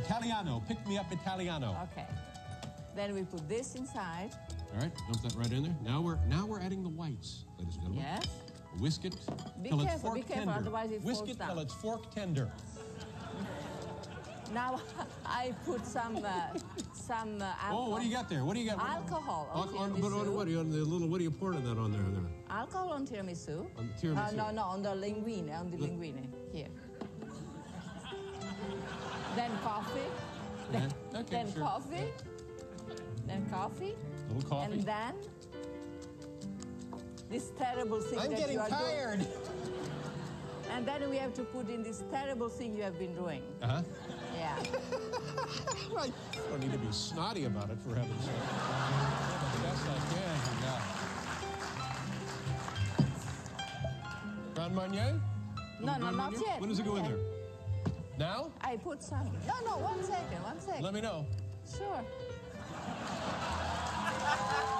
It's 0.00 0.10
a 0.10 0.12
Italiano. 0.14 0.62
Pick-me-up 0.68 1.12
Italiano. 1.12 1.76
Okay. 1.92 2.06
Then 2.94 3.14
we 3.14 3.22
put 3.22 3.48
this 3.48 3.74
inside. 3.74 4.30
All 4.74 4.80
right, 4.80 4.92
dump 5.10 5.22
that 5.22 5.34
right 5.34 5.52
in 5.52 5.62
there. 5.64 5.76
Now 5.84 6.00
we're 6.00 6.18
now 6.28 6.46
we're 6.46 6.60
adding 6.60 6.82
the 6.82 6.88
whites, 6.88 7.44
ladies 7.58 7.74
and 7.76 7.82
gentlemen. 7.84 8.04
Yes. 8.04 8.26
Whisk 8.78 9.04
it 9.04 9.16
Be 9.62 9.68
till 9.68 9.80
it's 9.80 9.90
careful, 9.90 10.10
fork 10.10 10.14
be 10.16 10.22
careful, 10.22 10.44
tender. 10.46 10.60
otherwise 10.60 10.90
it 10.92 11.02
Whisk 11.02 11.28
it 11.28 11.38
down. 11.38 11.48
till 11.50 11.58
it's 11.60 11.74
fork 11.74 12.10
tender. 12.14 12.50
Now 14.52 14.80
I 15.26 15.54
put 15.64 15.86
some 15.86 16.16
uh, 16.24 16.58
some 16.92 17.40
uh, 17.40 17.44
alcohol. 17.62 17.86
Oh, 17.86 17.90
what 17.90 18.00
do 18.02 18.08
you 18.08 18.12
got 18.12 18.28
there? 18.28 18.44
What 18.44 18.54
do 18.54 18.60
you 18.60 18.68
got? 18.68 18.80
Alcohol 18.80 19.48
on 19.52 19.68
On, 19.68 19.92
on, 19.92 20.00
but 20.00 20.12
on 20.12 20.34
what? 20.34 20.48
On 20.48 20.70
the 20.70 20.78
little. 20.78 21.06
What 21.06 21.20
are 21.20 21.22
you 21.22 21.30
pouring 21.30 21.62
that 21.62 21.78
on 21.78 21.92
there? 21.92 22.02
there? 22.02 22.22
Alcohol 22.50 22.90
on 22.92 23.06
tiramisu. 23.06 23.66
On 23.78 23.86
the 23.88 23.94
tiramisu. 24.08 24.18
Uh, 24.18 24.30
no, 24.32 24.50
no, 24.50 24.62
on 24.62 24.82
the 24.82 24.88
linguine, 24.88 25.56
on 25.56 25.70
the 25.70 25.76
The- 25.76 25.86
linguine. 25.86 26.26
Here. 26.52 26.66
Then 29.36 29.50
coffee. 29.62 30.00
Okay. 30.00 30.78
Then, 30.78 30.92
Okay, 31.14 31.24
then 31.30 31.52
sure. 31.52 31.62
coffee. 31.62 32.06
Then 33.26 33.46
coffee. 33.50 33.94
Little 34.28 34.48
coffee. 34.48 34.72
And 34.72 34.82
then 34.84 35.14
this 37.28 37.50
terrible 37.58 38.00
thing 38.00 38.14
you 38.14 38.20
have 38.20 38.30
been 38.30 38.30
doing. 38.30 38.30
I'm 38.30 38.30
that 38.30 38.38
getting 38.38 38.54
you 38.56 38.60
are 38.60 38.68
tired. 38.68 39.18
doing. 39.20 39.30
And 40.72 40.86
then 40.86 41.10
we 41.10 41.16
have 41.16 41.34
to 41.34 41.42
put 41.42 41.68
in 41.68 41.82
this 41.82 42.04
terrible 42.12 42.48
thing 42.48 42.76
you 42.76 42.82
have 42.84 42.96
been 42.96 43.12
doing. 43.12 43.42
Uh 43.60 43.66
huh. 43.66 43.82
Yeah. 44.38 44.56
I 45.98 46.12
don't 46.48 46.60
need 46.60 46.70
to 46.70 46.78
be 46.78 46.92
snotty 46.92 47.44
about 47.46 47.70
it, 47.70 47.78
for 47.82 47.92
heaven's 47.96 48.24
sake. 48.24 48.34
Do 48.36 49.58
the 49.58 49.64
best 49.66 49.84
I 49.88 49.98
can. 50.14 50.38
Yeah. 50.62 50.80
Grand 54.54 54.74
Marnier? 54.76 55.20
No, 55.80 55.86
Grand 55.86 56.00
no, 56.02 56.06
not 56.06 56.14
Marnier? 56.14 56.40
yet, 56.46 56.60
When 56.60 56.68
does 56.68 56.78
it 56.78 56.86
not 56.86 56.90
go 56.92 56.96
in 56.98 57.04
yet. 57.04 57.16
there? 57.16 57.20
Now? 58.20 58.50
I 58.60 58.76
put 58.76 59.02
some. 59.02 59.30
No, 59.48 59.54
no, 59.64 59.78
one 59.78 60.04
second, 60.04 60.42
one 60.42 60.60
second. 60.60 60.84
Let 60.84 60.92
me 60.92 61.00
know. 61.00 61.24
Sure. 61.74 62.04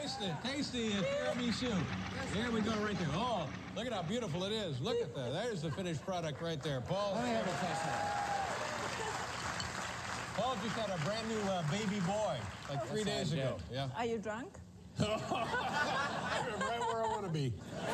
Taste 0.00 0.22
it. 0.22 0.32
Taste 0.42 0.72
the 0.72 0.86
uh, 0.86 1.02
tiramisu. 1.02 1.74
Here 2.34 2.50
we 2.50 2.62
go 2.62 2.72
right 2.82 2.98
there. 2.98 3.08
Oh, 3.12 3.46
look 3.76 3.86
at 3.86 3.92
how 3.92 4.02
beautiful 4.02 4.44
it 4.44 4.52
is. 4.52 4.80
Look 4.80 4.96
at 4.96 5.14
that. 5.14 5.32
There's 5.32 5.60
the 5.60 5.70
finished 5.72 6.04
product 6.06 6.40
right 6.40 6.62
there. 6.62 6.80
Paul. 6.80 7.12
Let 7.16 7.24
me 7.24 7.30
have 7.30 7.44
a 7.44 7.50
taste 7.50 7.82
Paul 10.36 10.56
just 10.62 10.76
had 10.76 10.88
a 10.88 10.98
brand 11.04 11.28
new 11.28 11.40
uh, 11.50 11.62
baby 11.70 12.00
boy 12.06 12.36
like 12.70 12.86
three 12.86 13.04
days 13.04 13.34
ago. 13.34 13.58
Yeah. 13.70 13.88
Are 13.96 14.06
you 14.06 14.16
drunk? 14.16 14.54
I'm 14.98 15.06
right 15.10 15.20
where 16.80 17.04
I 17.04 17.06
want 17.06 17.24
to 17.24 17.30
be. 17.30 17.52
Oh, 17.78 17.92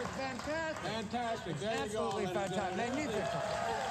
it's 0.00 0.10
fantastic. 0.16 0.90
Fantastic. 0.92 1.58
There 1.58 1.72
you 1.72 1.76
go, 1.92 2.06
Absolutely 2.06 2.26
fantastic. 2.26 2.76
Magnificent. 2.76 3.85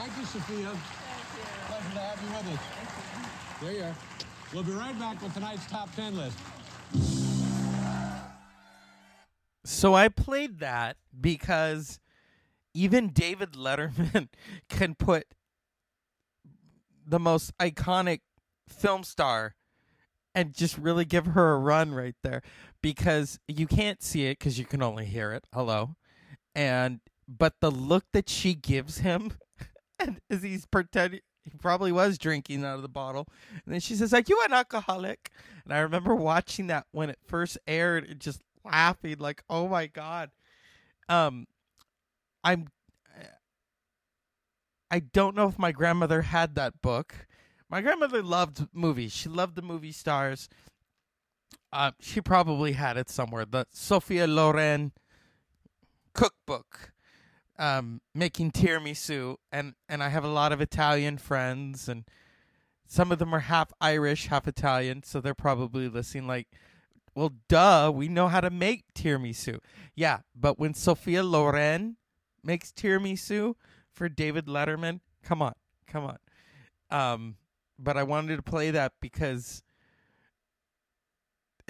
Thank 0.00 0.16
you, 0.16 0.24
Sophia. 0.24 0.70
Pleasure 1.66 1.92
to 1.92 1.98
have 1.98 2.22
you 2.22 2.28
with 2.34 2.58
us. 2.58 3.60
There 3.60 3.72
you 3.72 3.82
are. 3.82 3.94
We'll 4.54 4.62
be 4.62 4.72
right 4.72 4.98
back 4.98 5.20
with 5.20 5.34
tonight's 5.34 5.66
top 5.66 5.94
10 5.94 6.16
list. 6.16 6.38
So 9.62 9.92
I 9.92 10.08
played 10.08 10.60
that 10.60 10.96
because 11.20 12.00
even 12.72 13.10
David 13.10 13.52
Letterman 13.52 14.28
can 14.70 14.94
put 14.94 15.26
the 17.06 17.20
most 17.20 17.52
iconic 17.58 18.20
film 18.70 19.04
star 19.04 19.54
and 20.34 20.54
just 20.54 20.78
really 20.78 21.04
give 21.04 21.26
her 21.26 21.52
a 21.52 21.58
run 21.58 21.92
right 21.92 22.16
there 22.22 22.40
because 22.80 23.38
you 23.46 23.66
can't 23.66 24.02
see 24.02 24.24
it 24.28 24.38
because 24.38 24.58
you 24.58 24.64
can 24.64 24.82
only 24.82 25.04
hear 25.04 25.34
it. 25.34 25.44
Hello. 25.52 25.96
And 26.54 27.00
but 27.28 27.56
the 27.60 27.70
look 27.70 28.04
that 28.14 28.30
she 28.30 28.54
gives 28.54 28.98
him 28.98 29.34
as 30.30 30.42
he's 30.42 30.66
pretending 30.66 31.20
he 31.44 31.56
probably 31.58 31.90
was 31.90 32.18
drinking 32.18 32.64
out 32.64 32.76
of 32.76 32.82
the 32.82 32.88
bottle. 32.88 33.26
And 33.64 33.72
then 33.72 33.80
she 33.80 33.94
says, 33.94 34.12
Are 34.12 34.22
you 34.26 34.40
an 34.44 34.52
alcoholic? 34.52 35.30
And 35.64 35.72
I 35.72 35.78
remember 35.80 36.14
watching 36.14 36.66
that 36.66 36.86
when 36.92 37.10
it 37.10 37.18
first 37.24 37.58
aired 37.66 38.08
and 38.08 38.20
just 38.20 38.42
laughing 38.64 39.16
like, 39.18 39.42
Oh 39.48 39.68
my 39.68 39.86
God. 39.86 40.30
Um 41.08 41.46
I'm 42.44 42.68
I 44.90 44.98
don't 44.98 45.36
know 45.36 45.46
if 45.46 45.58
my 45.58 45.72
grandmother 45.72 46.22
had 46.22 46.56
that 46.56 46.82
book. 46.82 47.26
My 47.68 47.80
grandmother 47.80 48.22
loved 48.22 48.66
movies. 48.72 49.12
She 49.12 49.28
loved 49.28 49.54
the 49.54 49.62
movie 49.62 49.92
stars. 49.92 50.48
Uh, 51.72 51.92
she 52.00 52.20
probably 52.20 52.72
had 52.72 52.96
it 52.96 53.08
somewhere. 53.08 53.44
The 53.44 53.66
Sophia 53.70 54.26
Loren 54.26 54.90
cookbook, 56.12 56.92
um, 57.60 58.00
making 58.14 58.50
tiramisu, 58.50 59.36
and 59.52 59.74
and 59.88 60.02
I 60.02 60.08
have 60.08 60.24
a 60.24 60.28
lot 60.28 60.50
of 60.50 60.60
Italian 60.60 61.18
friends, 61.18 61.88
and 61.88 62.04
some 62.86 63.12
of 63.12 63.18
them 63.20 63.34
are 63.34 63.40
half 63.40 63.70
Irish, 63.80 64.26
half 64.26 64.48
Italian, 64.48 65.02
so 65.04 65.20
they're 65.20 65.34
probably 65.34 65.86
listening. 65.86 66.26
Like, 66.26 66.48
well, 67.14 67.34
duh, 67.48 67.92
we 67.94 68.08
know 68.08 68.28
how 68.28 68.40
to 68.40 68.50
make 68.50 68.84
tiramisu. 68.94 69.58
Yeah, 69.94 70.20
but 70.34 70.58
when 70.58 70.72
Sophia 70.72 71.22
Loren 71.22 71.98
makes 72.42 72.72
tiramisu 72.72 73.54
for 73.92 74.08
David 74.08 74.46
Letterman, 74.46 75.00
come 75.22 75.42
on, 75.42 75.54
come 75.86 76.04
on. 76.04 76.18
Um, 76.90 77.36
but 77.78 77.98
I 77.98 78.04
wanted 78.04 78.36
to 78.36 78.42
play 78.42 78.70
that 78.70 78.94
because 79.02 79.62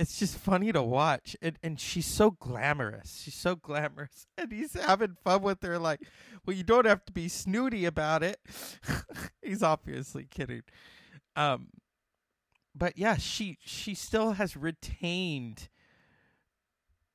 it's 0.00 0.18
just 0.18 0.38
funny 0.38 0.72
to 0.72 0.82
watch. 0.82 1.36
And 1.42 1.58
and 1.62 1.78
she's 1.78 2.06
so 2.06 2.30
glamorous. 2.30 3.20
She's 3.22 3.34
so 3.34 3.54
glamorous. 3.54 4.26
And 4.38 4.50
he's 4.50 4.72
having 4.72 5.16
fun 5.22 5.42
with 5.42 5.62
her 5.62 5.78
like, 5.78 6.00
well, 6.46 6.56
you 6.56 6.64
don't 6.64 6.86
have 6.86 7.04
to 7.04 7.12
be 7.12 7.28
snooty 7.28 7.84
about 7.84 8.22
it. 8.22 8.40
he's 9.42 9.62
obviously 9.62 10.24
kidding. 10.24 10.62
Um 11.36 11.68
but 12.74 12.96
yeah, 12.96 13.16
she 13.16 13.58
she 13.60 13.94
still 13.94 14.32
has 14.32 14.56
retained 14.56 15.68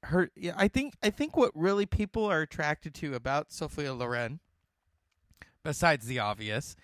her 0.04 0.30
yeah, 0.36 0.54
I 0.56 0.68
think 0.68 0.94
I 1.02 1.10
think 1.10 1.36
what 1.36 1.52
really 1.56 1.88
people 1.88 2.26
are 2.26 2.42
attracted 2.42 2.94
to 2.96 3.16
about 3.16 3.52
Sophia 3.52 3.94
Loren 3.94 4.40
besides 5.64 6.06
the 6.06 6.20
obvious 6.20 6.76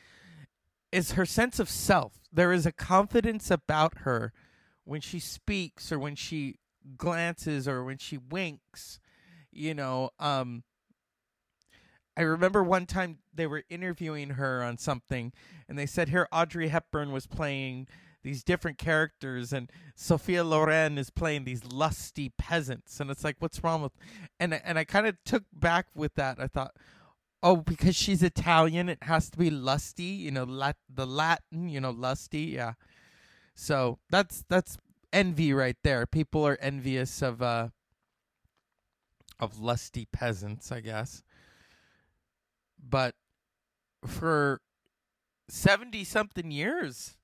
is 0.91 1.11
her 1.11 1.25
sense 1.27 1.59
of 1.59 1.69
self. 1.69 2.13
There 2.33 2.51
is 2.51 2.65
a 2.65 2.71
confidence 2.71 3.51
about 3.51 3.99
her 3.99 4.33
when 4.83 5.01
she 5.01 5.19
speaks 5.19 5.91
or 5.91 5.99
when 5.99 6.15
she 6.15 6.57
glances 6.97 7.67
or 7.67 7.83
when 7.83 7.97
she 7.97 8.17
winks, 8.17 8.99
you 9.51 9.73
know, 9.73 10.09
um 10.19 10.63
I 12.17 12.21
remember 12.21 12.61
one 12.61 12.85
time 12.85 13.19
they 13.33 13.47
were 13.47 13.63
interviewing 13.69 14.31
her 14.31 14.61
on 14.63 14.77
something 14.77 15.31
and 15.69 15.77
they 15.77 15.85
said 15.85 16.09
here 16.09 16.27
Audrey 16.31 16.67
Hepburn 16.67 17.11
was 17.11 17.25
playing 17.25 17.87
these 18.23 18.43
different 18.43 18.77
characters 18.77 19.51
and 19.53 19.71
Sophia 19.95 20.43
Loren 20.43 20.97
is 20.97 21.09
playing 21.09 21.45
these 21.45 21.63
lusty 21.65 22.33
peasants. 22.37 22.99
And 22.99 23.09
it's 23.09 23.23
like 23.23 23.37
what's 23.39 23.63
wrong 23.63 23.81
with 23.81 23.93
and 24.39 24.53
and 24.53 24.77
I 24.77 24.83
kind 24.83 25.07
of 25.07 25.17
took 25.25 25.43
back 25.53 25.87
with 25.95 26.15
that. 26.15 26.39
I 26.39 26.47
thought 26.47 26.75
oh 27.41 27.57
because 27.57 27.95
she's 27.95 28.21
Italian 28.21 28.89
it 28.89 29.03
has 29.03 29.29
to 29.29 29.37
be 29.37 29.49
lusty 29.49 30.03
you 30.03 30.31
know 30.31 30.43
lat- 30.43 30.77
the 30.93 31.07
Latin 31.07 31.69
you 31.69 31.79
know 31.79 31.91
lusty 31.91 32.41
yeah 32.41 32.73
so 33.55 33.99
that's 34.09 34.43
that's 34.49 34.77
envy 35.13 35.53
right 35.53 35.77
there 35.83 36.05
people 36.05 36.45
are 36.45 36.57
envious 36.61 37.21
of 37.21 37.41
uh 37.41 37.67
of 39.39 39.59
lusty 39.59 40.07
peasants 40.11 40.71
I 40.71 40.79
guess 40.81 41.23
but 42.81 43.15
for 44.05 44.61
70 45.49 46.03
something 46.03 46.51
years 46.51 47.17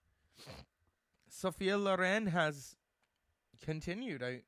Sophia 1.38 1.77
Loren 1.77 2.27
has 2.27 2.75
continued. 3.62 4.24
I 4.24 4.41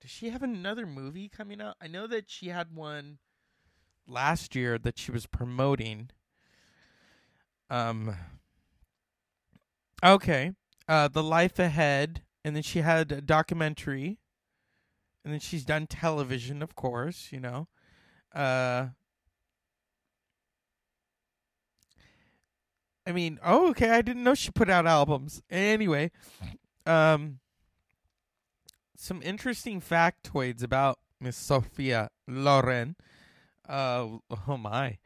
does 0.00 0.10
she 0.10 0.30
have 0.30 0.42
another 0.44 0.86
movie 0.86 1.28
coming 1.28 1.60
out? 1.60 1.74
I 1.80 1.88
know 1.88 2.06
that 2.06 2.30
she 2.30 2.48
had 2.48 2.72
one 2.72 3.18
last 4.06 4.54
year 4.54 4.78
that 4.78 4.96
she 4.96 5.10
was 5.10 5.26
promoting. 5.26 6.10
Um 7.68 8.14
Okay. 10.04 10.52
Uh 10.88 11.08
The 11.08 11.22
Life 11.22 11.58
Ahead 11.58 12.22
and 12.44 12.54
then 12.54 12.62
she 12.62 12.80
had 12.80 13.10
a 13.12 13.20
documentary 13.20 14.18
and 15.24 15.32
then 15.32 15.40
she's 15.40 15.64
done 15.64 15.86
television, 15.86 16.62
of 16.62 16.74
course, 16.74 17.28
you 17.32 17.40
know. 17.40 17.68
Uh 18.34 18.88
I 23.06 23.12
mean, 23.12 23.38
oh, 23.44 23.70
okay. 23.70 23.90
I 23.90 24.02
didn't 24.02 24.24
know 24.24 24.34
she 24.34 24.50
put 24.50 24.68
out 24.68 24.86
albums. 24.86 25.40
Anyway, 25.48 26.10
um, 26.86 27.38
some 28.96 29.22
interesting 29.22 29.80
factoids 29.80 30.62
about 30.62 30.98
Miss 31.20 31.36
Sophia 31.36 32.10
Loren. 32.26 32.96
Uh, 33.68 34.18
oh 34.48 34.56
my. 34.56 34.98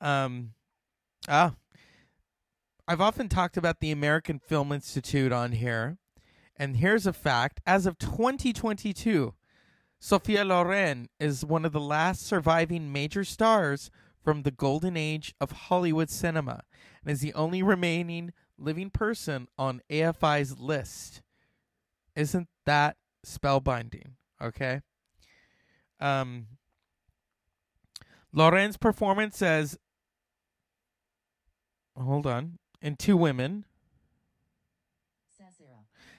Um, 0.00 0.54
ah, 1.28 1.54
I've 2.86 3.00
often 3.00 3.28
talked 3.28 3.56
about 3.56 3.80
the 3.80 3.90
American 3.90 4.38
Film 4.38 4.70
Institute 4.70 5.32
on 5.32 5.52
here, 5.52 5.96
and 6.56 6.76
here's 6.76 7.06
a 7.06 7.14
fact: 7.14 7.60
as 7.66 7.86
of 7.86 7.96
2022, 7.96 9.32
Sophia 9.98 10.44
Loren 10.44 11.08
is 11.18 11.46
one 11.46 11.64
of 11.64 11.72
the 11.72 11.80
last 11.80 12.26
surviving 12.26 12.92
major 12.92 13.24
stars 13.24 13.90
from 14.22 14.42
the 14.42 14.50
golden 14.50 14.98
age 14.98 15.34
of 15.40 15.52
Hollywood 15.52 16.10
cinema 16.10 16.62
and 17.02 17.12
is 17.12 17.20
the 17.20 17.32
only 17.32 17.62
remaining 17.62 18.32
living 18.58 18.90
person 18.90 19.48
on 19.56 19.80
AFI's 19.90 20.58
list. 20.58 21.22
Isn't 22.14 22.48
that 22.66 22.96
spellbinding? 23.26 24.12
Okay. 24.42 24.82
Um, 26.00 26.48
Loren's 28.30 28.76
performance 28.76 29.40
as 29.40 29.78
hold 31.96 32.26
on 32.26 32.58
in 32.84 32.96
Two 32.96 33.16
Women. 33.16 33.64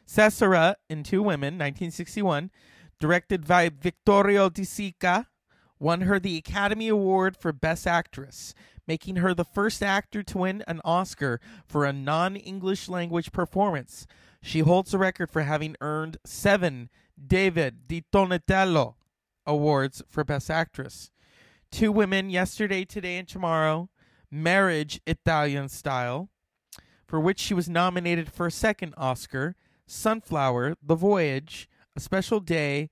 Cesira 0.08 0.76
in 0.90 1.04
Two 1.04 1.22
Women, 1.22 1.56
1961, 1.56 2.52
directed 3.00 3.48
by 3.48 3.70
Vittorio 3.70 4.50
De 4.50 4.64
Sica, 4.64 5.28
won 5.80 6.02
her 6.02 6.20
the 6.20 6.38
Academy 6.38 6.88
Award 6.88 7.38
for 7.38 7.52
Best 7.52 7.88
Actress, 7.88 8.54
making 8.88 9.18
her 9.18 9.34
the 9.34 9.44
first 9.44 9.82
actor 9.82 10.22
to 10.24 10.38
win 10.40 10.64
an 10.68 10.82
Oscar 10.84 11.40
for 11.66 11.86
a 11.86 11.94
non 11.94 12.36
English 12.36 12.90
language 12.90 13.32
performance. 13.32 14.08
She 14.42 14.60
holds 14.60 14.92
the 14.92 14.98
record 14.98 15.32
for 15.32 15.42
having 15.44 15.76
earned 15.82 16.18
seven 16.26 16.90
David 17.28 17.88
di 17.88 18.04
Donatello 18.12 18.96
awards 19.46 20.04
for 20.08 20.24
Best 20.24 20.50
Actress. 20.50 21.12
Two 21.72 21.92
women, 21.92 22.30
Yesterday, 22.30 22.86
Today, 22.86 23.18
and 23.18 23.28
Tomorrow, 23.28 23.90
Marriage 24.32 25.02
Italian 25.06 25.68
Style, 25.70 26.30
for 27.06 27.20
which 27.20 27.40
she 27.40 27.54
was 27.54 27.70
nominated 27.70 28.32
for 28.32 28.48
a 28.48 28.52
second 28.52 28.94
Oscar, 28.98 29.56
Sunflower, 29.86 30.76
The 30.82 30.96
Voyage, 30.96 31.70
A 31.96 32.00
Special 32.00 32.40
Day, 32.40 32.90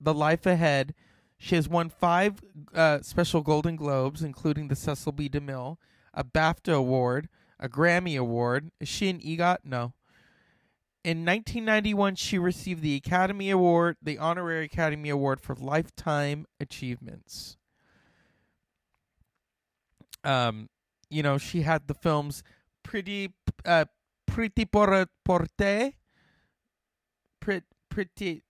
The 0.00 0.14
Life 0.14 0.46
Ahead, 0.46 0.94
she 1.38 1.54
has 1.54 1.68
won 1.68 1.88
five 1.88 2.42
uh, 2.74 3.00
special 3.02 3.42
Golden 3.42 3.76
Globes, 3.76 4.22
including 4.22 4.68
the 4.68 4.76
Cecil 4.76 5.12
B. 5.12 5.28
DeMille, 5.28 5.76
a 6.12 6.24
BAFTA 6.24 6.74
award, 6.74 7.28
a 7.60 7.68
Grammy 7.68 8.18
award. 8.18 8.72
Is 8.80 8.88
she 8.88 9.08
an 9.08 9.20
EGOT? 9.20 9.58
No. 9.64 9.92
In 11.04 11.24
1991, 11.24 12.16
she 12.16 12.38
received 12.38 12.82
the 12.82 12.96
Academy 12.96 13.50
Award, 13.50 13.96
the 14.02 14.18
Honorary 14.18 14.64
Academy 14.64 15.08
Award 15.08 15.40
for 15.40 15.54
Lifetime 15.54 16.44
Achievements. 16.60 17.56
Um, 20.24 20.68
you 21.08 21.22
know, 21.22 21.38
she 21.38 21.62
had 21.62 21.86
the 21.86 21.94
films 21.94 22.42
Pretty, 22.88 23.34
uh, 23.66 23.84
Pretty 24.26 24.64
por, 24.64 25.06
Porte, 25.22 25.92
Pretty, 27.38 27.62
Pretty, 27.90 28.42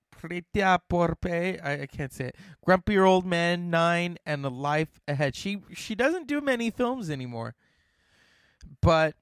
Porpe, 0.89 1.61
I, 1.61 1.83
I 1.83 1.87
can't 1.87 2.13
say 2.13 2.27
it. 2.27 2.37
Grumpy 2.65 2.97
Old 2.97 3.27
Man 3.27 3.69
Nine 3.69 4.17
and 4.25 4.45
The 4.45 4.51
Life 4.51 5.01
Ahead. 5.09 5.35
She 5.35 5.63
she 5.75 5.97
doesn't 5.97 6.29
do 6.29 6.41
many 6.41 6.71
films 6.71 7.11
anymore. 7.11 7.57
But 8.81 9.17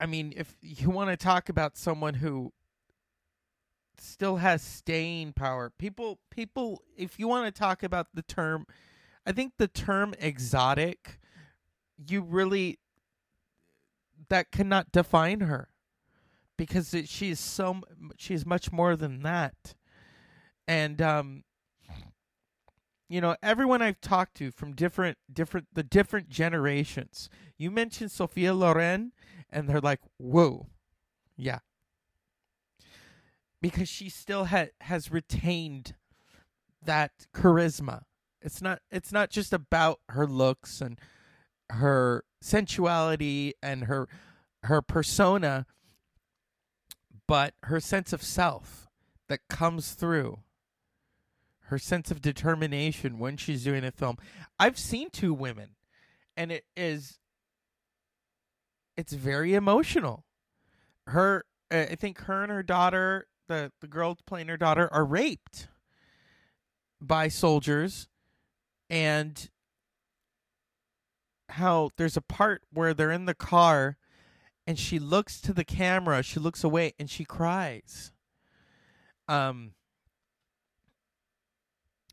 I 0.00 0.06
mean, 0.06 0.32
if 0.36 0.56
you 0.60 0.90
want 0.90 1.10
to 1.10 1.16
talk 1.16 1.48
about 1.48 1.76
someone 1.76 2.14
who 2.14 2.52
still 3.96 4.38
has 4.38 4.60
staying 4.60 5.34
power, 5.34 5.70
people 5.78 6.18
people 6.30 6.82
if 6.96 7.20
you 7.20 7.28
want 7.28 7.46
to 7.46 7.56
talk 7.56 7.84
about 7.84 8.08
the 8.12 8.22
term 8.22 8.66
I 9.24 9.30
think 9.30 9.52
the 9.56 9.68
term 9.68 10.14
exotic 10.18 11.20
you 12.08 12.22
really 12.22 12.80
that 14.28 14.50
cannot 14.50 14.92
define 14.92 15.40
her 15.40 15.68
because 16.56 16.92
it, 16.94 17.08
she's 17.08 17.40
so 17.40 17.80
she's 18.16 18.46
much 18.46 18.72
more 18.72 18.96
than 18.96 19.22
that. 19.22 19.74
And 20.68 21.00
um 21.00 21.44
you 23.08 23.20
know 23.20 23.36
everyone 23.40 23.80
i've 23.82 24.00
talked 24.00 24.36
to 24.36 24.50
from 24.50 24.74
different 24.74 25.16
different 25.32 25.68
the 25.72 25.84
different 25.84 26.28
generations 26.28 27.30
you 27.56 27.70
mentioned 27.70 28.10
sophia 28.10 28.52
loren 28.52 29.12
and 29.50 29.68
they're 29.68 29.80
like 29.80 30.00
whoa. 30.18 30.66
Yeah. 31.36 31.58
Because 33.60 33.88
she 33.88 34.08
still 34.08 34.46
ha- 34.46 34.68
has 34.82 35.10
retained 35.10 35.94
that 36.82 37.26
charisma. 37.34 38.02
It's 38.40 38.62
not 38.62 38.80
it's 38.90 39.12
not 39.12 39.30
just 39.30 39.52
about 39.52 40.00
her 40.10 40.26
looks 40.26 40.80
and 40.80 41.00
her 41.70 42.24
sensuality 42.40 43.54
and 43.62 43.84
her 43.84 44.08
her 44.62 44.82
persona 44.82 45.66
but 47.26 47.54
her 47.64 47.80
sense 47.80 48.12
of 48.12 48.22
self 48.22 48.88
that 49.28 49.40
comes 49.48 49.92
through. 49.92 50.38
Her 51.62 51.78
sense 51.78 52.12
of 52.12 52.22
determination 52.22 53.18
when 53.18 53.36
she's 53.36 53.64
doing 53.64 53.84
a 53.84 53.90
film. 53.90 54.18
I've 54.58 54.78
seen 54.78 55.10
two 55.10 55.34
women 55.34 55.70
and 56.36 56.52
it 56.52 56.64
is 56.76 57.18
it's 58.96 59.12
very 59.12 59.54
emotional. 59.54 60.24
Her 61.08 61.44
i 61.68 61.96
think 61.96 62.18
her 62.22 62.44
and 62.44 62.52
her 62.52 62.62
daughter 62.62 63.26
the 63.48 63.72
the 63.80 63.88
girl 63.88 64.16
playing 64.24 64.46
her 64.46 64.56
daughter 64.56 64.88
are 64.92 65.04
raped 65.04 65.66
by 67.00 67.26
soldiers 67.26 68.06
and 68.88 69.50
how 71.50 71.90
there's 71.96 72.16
a 72.16 72.22
part 72.22 72.62
where 72.72 72.94
they're 72.94 73.10
in 73.10 73.26
the 73.26 73.34
car 73.34 73.96
and 74.66 74.78
she 74.78 74.98
looks 74.98 75.40
to 75.42 75.52
the 75.52 75.64
camera, 75.64 76.22
she 76.22 76.40
looks 76.40 76.64
away 76.64 76.94
and 76.98 77.08
she 77.08 77.24
cries. 77.24 78.12
Um 79.28 79.72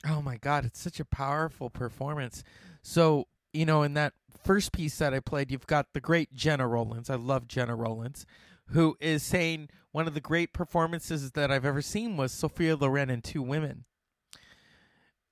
Oh 0.05 0.21
my 0.21 0.37
god, 0.37 0.65
it's 0.65 0.81
such 0.81 0.99
a 0.99 1.05
powerful 1.05 1.69
performance. 1.69 2.43
So, 2.81 3.27
you 3.53 3.65
know, 3.65 3.83
in 3.83 3.93
that 3.93 4.13
first 4.43 4.73
piece 4.73 4.97
that 4.97 5.13
I 5.13 5.21
played, 5.21 5.49
you've 5.49 5.67
got 5.67 5.93
the 5.93 6.01
great 6.01 6.33
Gena 6.33 6.67
Rowlands. 6.67 7.09
I 7.09 7.15
love 7.15 7.47
Gena 7.47 7.75
Rowlands, 7.75 8.25
who 8.67 8.97
is 8.99 9.23
saying 9.23 9.69
one 9.91 10.07
of 10.07 10.13
the 10.13 10.21
great 10.21 10.51
performances 10.51 11.31
that 11.31 11.51
I've 11.51 11.65
ever 11.65 11.81
seen 11.81 12.17
was 12.17 12.31
Sophia 12.33 12.75
Loren 12.75 13.09
in 13.09 13.21
Two 13.21 13.41
Women. 13.41 13.85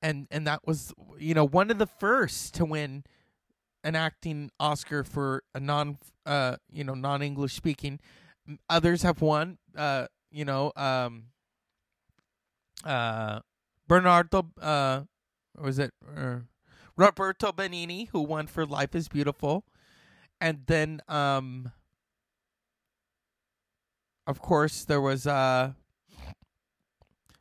And 0.02 0.28
and 0.32 0.48
that 0.48 0.66
was, 0.66 0.94
you 1.20 1.34
know, 1.34 1.46
one 1.46 1.70
of 1.70 1.78
the 1.78 1.86
first 1.86 2.54
to 2.56 2.66
win 2.66 3.04
an 3.84 3.96
acting 3.96 4.52
Oscar 4.60 5.04
for 5.04 5.44
a 5.56 5.60
non 5.60 5.98
uh 6.26 6.58
you 6.72 6.84
know 6.84 6.94
non 6.94 7.22
English 7.22 7.54
speaking. 7.54 8.00
Others 8.70 9.04
have 9.04 9.22
won 9.22 9.58
uh 9.78 10.08
you 10.32 10.46
know 10.46 10.72
um 10.76 11.32
uh, 12.84 13.40
Bernardo, 13.88 14.48
uh, 14.62 15.02
or 15.58 15.66
was 15.66 15.80
it 15.80 15.92
uh, 16.16 16.38
Roberto 16.96 17.52
Benigni, 17.52 18.10
who 18.10 18.22
won 18.22 18.48
for 18.48 18.66
Life 18.66 18.96
is 18.96 19.08
Beautiful, 19.08 19.66
and 20.40 20.64
then, 20.68 21.02
um, 21.08 21.72
of 24.26 24.42
course, 24.42 24.86
there 24.86 25.02
was 25.02 25.28
uh, 25.28 25.74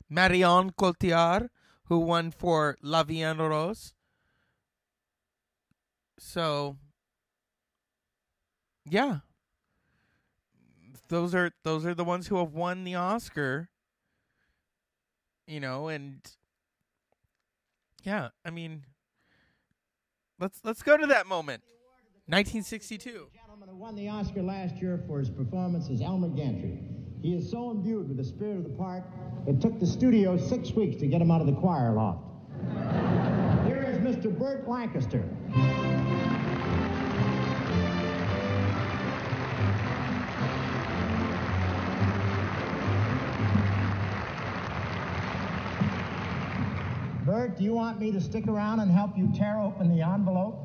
Marion 0.09 0.71
Cotillard, 0.71 1.49
who 1.85 1.99
won 1.99 2.31
for 2.31 2.77
La 2.81 3.03
Vie 3.03 3.23
en 3.23 3.37
Rose. 3.37 3.93
So, 6.23 6.77
yeah, 8.89 9.17
those 11.09 11.33
are 11.33 11.51
those 11.63 11.83
are 11.83 11.95
the 11.95 12.03
ones 12.03 12.27
who 12.27 12.37
have 12.37 12.53
won 12.53 12.83
the 12.83 12.93
Oscar. 12.93 13.69
You 15.47 15.59
know, 15.59 15.87
and 15.87 16.21
yeah, 18.03 18.29
I 18.45 18.51
mean, 18.51 18.85
let's 20.39 20.59
let's 20.63 20.83
go 20.83 20.95
to 20.95 21.07
that 21.07 21.25
moment. 21.25 21.63
1962. 22.27 23.27
gentleman 23.33 23.67
who 23.67 23.75
won 23.75 23.95
the 23.95 24.07
Oscar 24.07 24.43
last 24.43 24.75
year 24.75 25.03
for 25.07 25.17
his 25.17 25.29
performance 25.29 25.89
is 25.89 26.01
Elmer 26.01 26.29
Gantry. 26.29 26.77
He 27.23 27.33
is 27.33 27.49
so 27.49 27.71
imbued 27.71 28.07
with 28.07 28.17
the 28.17 28.23
spirit 28.23 28.57
of 28.57 28.63
the 28.63 28.77
part, 28.77 29.03
it 29.47 29.59
took 29.59 29.79
the 29.79 29.87
studio 29.87 30.37
six 30.37 30.71
weeks 30.71 30.95
to 30.97 31.07
get 31.07 31.19
him 31.19 31.31
out 31.31 31.41
of 31.41 31.47
the 31.47 31.53
choir 31.53 31.91
loft. 31.93 32.23
Here 33.65 33.83
is 33.83 33.97
Mr. 33.97 34.31
Burt 34.37 34.69
Lancaster. 34.69 35.27
Burt, 47.41 47.57
do 47.57 47.63
you 47.63 47.73
want 47.73 47.99
me 47.99 48.11
to 48.11 48.21
stick 48.21 48.45
around 48.47 48.81
and 48.81 48.91
help 48.91 49.17
you 49.17 49.27
tear 49.35 49.59
open 49.59 49.89
the 49.89 50.03
envelope? 50.03 50.59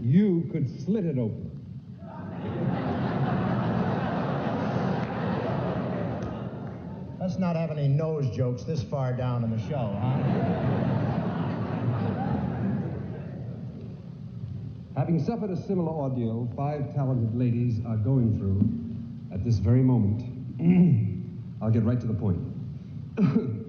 You 0.00 0.48
could 0.50 0.70
slit 0.84 1.04
it 1.04 1.18
open. 1.18 1.50
Let's 7.20 7.36
not 7.36 7.56
have 7.56 7.70
any 7.70 7.88
nose 7.88 8.34
jokes 8.34 8.62
this 8.62 8.82
far 8.82 9.12
down 9.12 9.44
in 9.44 9.50
the 9.50 9.60
show, 9.68 9.94
huh? 10.00 10.16
Having 14.96 15.22
suffered 15.26 15.50
a 15.50 15.62
similar 15.66 15.92
ordeal 15.92 16.50
five 16.56 16.94
talented 16.94 17.38
ladies 17.38 17.82
are 17.86 17.98
going 17.98 18.38
through 18.38 18.66
at 19.34 19.44
this 19.44 19.58
very 19.58 19.82
moment, 19.82 20.22
I'll 21.60 21.70
get 21.70 21.84
right 21.84 22.00
to 22.00 22.06
the 22.06 22.14
point. 22.14 22.40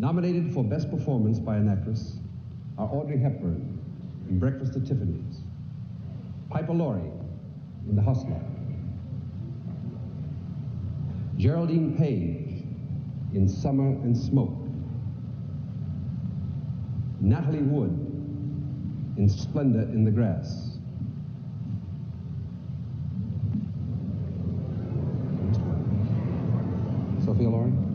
Nominated 0.00 0.54
for 0.54 0.64
Best 0.64 0.90
Performance 0.90 1.38
by 1.38 1.56
an 1.56 1.68
Actress 1.68 2.16
are 2.78 2.88
Audrey 2.90 3.18
Hepburn 3.18 3.78
in 4.30 4.38
Breakfast 4.38 4.74
at 4.74 4.86
Tiffany's, 4.86 5.42
Piper 6.48 6.72
Laurie 6.72 7.02
in 7.86 7.96
The 7.96 8.00
Hustler, 8.00 8.40
Geraldine 11.36 11.98
Page 11.98 12.64
in 13.34 13.46
Summer 13.46 13.88
and 13.88 14.16
Smoke, 14.16 14.56
Natalie 17.20 17.60
Wood 17.60 17.90
in 19.18 19.28
Splendor 19.28 19.82
in 19.82 20.02
the 20.02 20.10
Grass. 20.10 20.78
Sophia 27.22 27.50
Loren? 27.50 27.89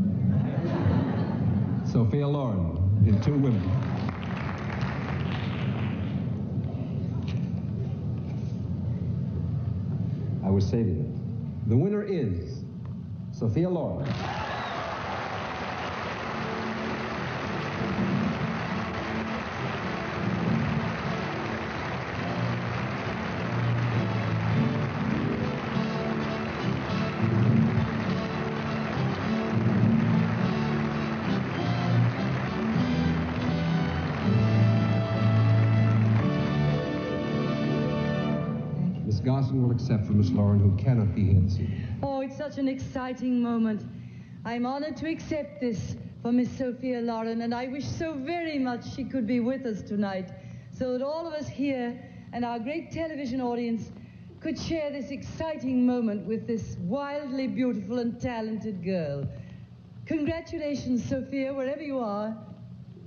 Sophia 1.96 2.28
Loren 2.28 3.06
in 3.08 3.22
Two 3.22 3.36
Women. 3.36 3.64
I 10.44 10.50
was 10.50 10.68
saving 10.68 11.00
it. 11.00 11.70
The 11.70 11.78
winner 11.78 12.04
is 12.04 12.66
Sophia 13.32 13.70
Loren. 13.70 14.06
Miss 40.16 40.32
Loren, 40.32 40.60
who 40.62 40.76
cannot 40.78 41.14
be 41.14 41.34
here 41.34 41.42
this 41.42 41.60
evening. 41.60 42.00
Oh, 42.02 42.22
it's 42.22 42.38
such 42.38 42.58
an 42.58 42.70
exciting 42.70 43.44
moment. 43.44 43.84
I'm 44.46 44.66
honored 44.66 44.96
to 44.98 45.10
accept 45.10 45.60
this 45.60 45.98
for 46.22 46.32
Miss 46.32 46.50
Sophia 46.58 47.02
Loren, 47.02 47.42
and 47.42 47.54
I 47.54 47.68
wish 47.68 47.86
so 47.86 48.14
very 48.14 48.58
much 48.58 48.96
she 48.96 49.04
could 49.04 49.28
be 49.28 49.42
with 49.42 49.66
us 49.66 49.82
tonight 49.82 50.32
so 50.72 50.94
that 50.94 51.02
all 51.02 51.28
of 51.28 51.34
us 51.34 51.50
here 51.50 52.02
and 52.32 52.46
our 52.46 52.60
great 52.60 52.92
television 52.92 53.42
audience 53.42 53.92
could 54.40 54.58
share 54.58 54.90
this 54.90 55.12
exciting 55.12 55.86
moment 55.86 56.26
with 56.26 56.48
this 56.48 56.78
wildly 56.82 57.48
beautiful 57.48 58.00
and 58.00 58.20
talented 58.22 58.84
girl. 58.86 59.28
Congratulations, 60.06 61.04
Sophia, 61.04 61.54
wherever 61.54 61.82
you 61.82 62.00
are, 62.00 62.38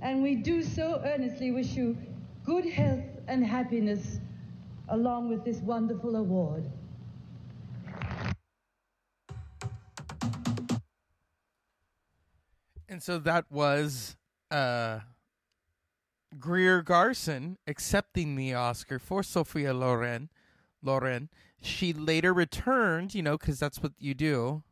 and 0.01 0.21
we 0.21 0.35
do 0.35 0.61
so 0.61 1.01
earnestly 1.03 1.49
wish 1.49 1.71
you 1.71 1.97
good 2.45 2.65
health 2.65 3.05
and 3.27 3.43
happiness 3.43 4.19
along 4.89 5.29
with 5.29 5.43
this 5.43 5.57
wonderful 5.57 6.15
award. 6.15 6.69
And 12.89 13.03
so 13.03 13.19
that 13.19 13.45
was 13.51 14.17
uh, 14.49 15.01
Greer 16.39 16.81
Garson 16.81 17.59
accepting 17.67 18.35
the 18.35 18.55
Oscar 18.55 18.97
for 18.97 19.21
Sophia 19.21 19.73
Loren. 19.75 20.29
Loren. 20.81 21.29
She 21.61 21.93
later 21.93 22.33
returned, 22.33 23.13
you 23.13 23.21
know, 23.21 23.37
because 23.37 23.59
that's 23.59 23.83
what 23.83 23.91
you 23.99 24.15
do. 24.15 24.63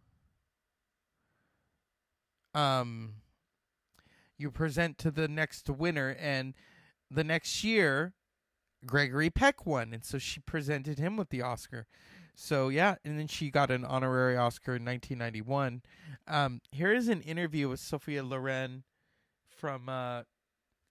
Um, 2.56 3.16
you 4.38 4.50
present 4.50 4.98
to 5.00 5.12
the 5.12 5.28
next 5.28 5.70
winner, 5.70 6.16
and 6.20 6.56
the 7.12 7.24
next 7.24 7.64
year, 7.64 8.14
Gregory 8.86 9.30
Peck 9.30 9.66
won, 9.66 9.94
and 9.94 10.04
so 10.04 10.18
she 10.18 10.40
presented 10.40 10.98
him 10.98 11.18
with 11.18 11.30
the 11.30 11.42
Oscar. 11.42 11.86
So 12.40 12.70
yeah, 12.70 12.96
and 13.04 13.18
then 13.18 13.28
she 13.28 13.50
got 13.50 13.72
an 13.72 13.84
honorary 13.84 14.38
Oscar 14.38 14.76
in 14.76 14.86
1991. 14.86 15.82
Um, 16.28 16.62
here 16.72 16.94
is 16.94 17.08
an 17.08 17.22
interview 17.22 17.68
with 17.68 17.80
Sophia 17.80 18.24
Loren 18.24 18.84
from 19.50 19.90
uh, 19.90 20.22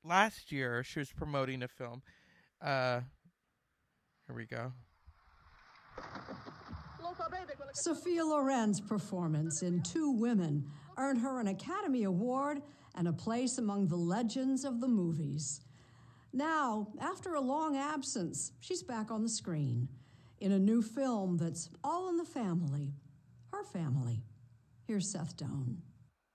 last 0.04 0.50
year. 0.50 0.82
She 0.82 0.98
was 0.98 1.12
promoting 1.12 1.62
a 1.62 1.68
film. 1.68 2.02
Uh, 2.60 3.00
here 4.26 4.34
we 4.34 4.44
go. 4.44 4.72
Sophia 7.74 8.24
Loren's 8.24 8.80
performance 8.80 9.62
in 9.62 9.82
Two 9.82 10.10
Women 10.10 10.68
earned 10.98 11.20
her 11.20 11.38
an 11.38 11.46
Academy 11.46 12.02
Award 12.02 12.60
and 12.96 13.06
a 13.06 13.12
place 13.12 13.58
among 13.58 13.86
the 13.86 13.96
legends 13.96 14.64
of 14.64 14.80
the 14.80 14.88
movies. 14.88 15.60
Now, 16.32 16.88
after 17.00 17.34
a 17.34 17.40
long 17.40 17.76
absence, 17.76 18.50
she's 18.58 18.82
back 18.82 19.12
on 19.12 19.22
the 19.22 19.28
screen 19.28 19.88
in 20.40 20.52
a 20.52 20.58
new 20.58 20.82
film 20.82 21.36
that's 21.38 21.68
all 21.82 22.08
in 22.08 22.16
the 22.16 22.24
family, 22.24 22.92
her 23.52 23.64
family. 23.64 24.22
Here's 24.86 25.10
Seth 25.10 25.36
Doane. 25.36 25.78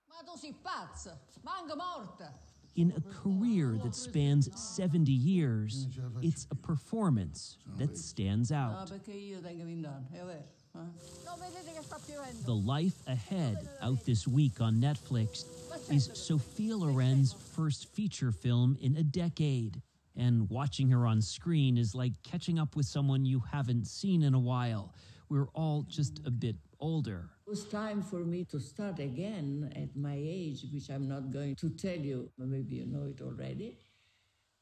Ma 0.10 0.16
tu 0.26 0.38
sei 0.38 0.54
pazza, 0.64 1.18
manca 1.44 1.76
morta. 1.76 2.34
In 2.76 2.94
a 2.96 3.02
career 3.02 3.78
that 3.84 3.94
spans 3.94 4.50
70 4.56 5.12
years, 5.12 5.88
it's 6.22 6.48
a 6.52 6.56
performance 6.56 7.58
that 7.78 7.98
stands 7.98 8.52
out. 8.52 8.90
perché 8.90 9.12
io 9.14 9.42
tengo 9.42 9.66
vent'anni, 9.66 10.08
è 10.14 10.24
vero. 10.26 10.32
eh? 10.76 10.80
Non 11.26 11.38
vedete 11.38 11.74
che 11.74 11.84
sta 11.84 11.98
piovendo? 12.00 12.44
The 12.46 12.54
Life 12.54 13.02
Ahead, 13.08 13.58
out 13.82 14.06
this 14.06 14.26
week 14.26 14.62
on 14.62 14.80
Netflix, 14.80 15.44
is 15.90 16.10
Sophia 16.14 16.78
Loren's 16.78 17.34
first 17.34 17.88
feature 17.94 18.32
film 18.32 18.78
in 18.80 18.96
a 18.96 19.04
decade. 19.04 19.82
And 20.16 20.50
watching 20.50 20.90
her 20.90 21.06
on 21.06 21.22
screen 21.22 21.78
is 21.78 21.96
like 21.96 22.14
catching 22.24 22.60
up 22.60 22.76
with 22.76 22.86
someone 22.86 23.26
you 23.26 23.42
haven't 23.52 23.88
seen 23.88 24.24
in 24.24 24.34
a 24.34 24.40
while. 24.40 24.94
We're 25.30 25.50
all 25.54 25.84
just 25.88 26.20
a 26.26 26.32
bit 26.32 26.58
older. 26.80 27.30
It 27.48 27.50
was 27.50 27.64
time 27.66 28.02
for 28.02 28.20
me 28.20 28.44
to 28.46 28.60
start 28.60 29.00
again 29.00 29.72
at 29.76 29.96
my 29.96 30.16
age, 30.18 30.66
which 30.74 30.90
I'm 30.90 31.08
not 31.08 31.32
going 31.32 31.56
to 31.58 31.70
tell 31.70 31.98
you. 31.98 32.30
Maybe 32.38 32.76
you 32.76 32.86
know 32.86 33.06
it 33.06 33.22
already. 33.22 33.78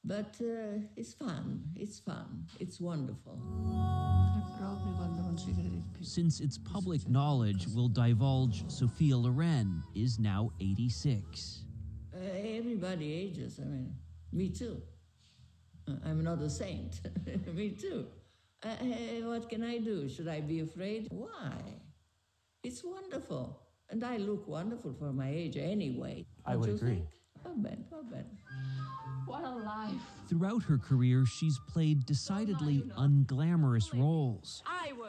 But 0.03 0.35
uh, 0.41 0.79
it's 0.95 1.13
fun. 1.13 1.63
It's 1.75 1.99
fun. 1.99 2.45
It's 2.59 2.79
wonderful. 2.79 3.41
Since 6.01 6.39
it's 6.39 6.57
public 6.57 7.07
knowledge, 7.09 7.67
we'll 7.73 7.89
divulge 7.89 8.63
Sophia 8.69 9.17
Loren 9.17 9.83
is 9.95 10.19
now 10.19 10.51
86. 10.61 11.63
Uh, 12.13 12.19
everybody 12.19 13.13
ages. 13.13 13.59
I 13.61 13.65
mean, 13.65 13.93
me 14.31 14.49
too. 14.49 14.81
I'm 16.05 16.23
not 16.23 16.41
a 16.41 16.49
saint. 16.49 17.01
me 17.53 17.69
too. 17.71 18.05
Uh, 18.63 18.69
what 19.23 19.49
can 19.49 19.63
I 19.63 19.77
do? 19.77 20.09
Should 20.09 20.27
I 20.27 20.41
be 20.41 20.59
afraid? 20.59 21.07
Why? 21.11 21.53
It's 22.63 22.83
wonderful. 22.83 23.59
And 23.89 24.03
I 24.03 24.17
look 24.17 24.47
wonderful 24.47 24.93
for 24.93 25.11
my 25.13 25.29
age 25.29 25.57
anyway. 25.57 26.25
I 26.45 26.51
Don't 26.51 26.61
would 26.61 26.69
you 26.69 26.75
agree. 26.75 26.89
think? 26.95 27.07
Not 27.45 27.63
bad, 27.63 27.83
not 27.91 28.11
bad. 28.11 28.25
What 29.25 29.43
a 29.43 29.55
life. 29.55 29.93
Throughout 30.27 30.63
her 30.63 30.77
career, 30.77 31.25
she's 31.25 31.57
played 31.71 32.05
decidedly 32.05 32.83
unglamorous 32.97 33.93
roles. 33.97 34.61
I 34.65 34.91
will. 34.93 35.07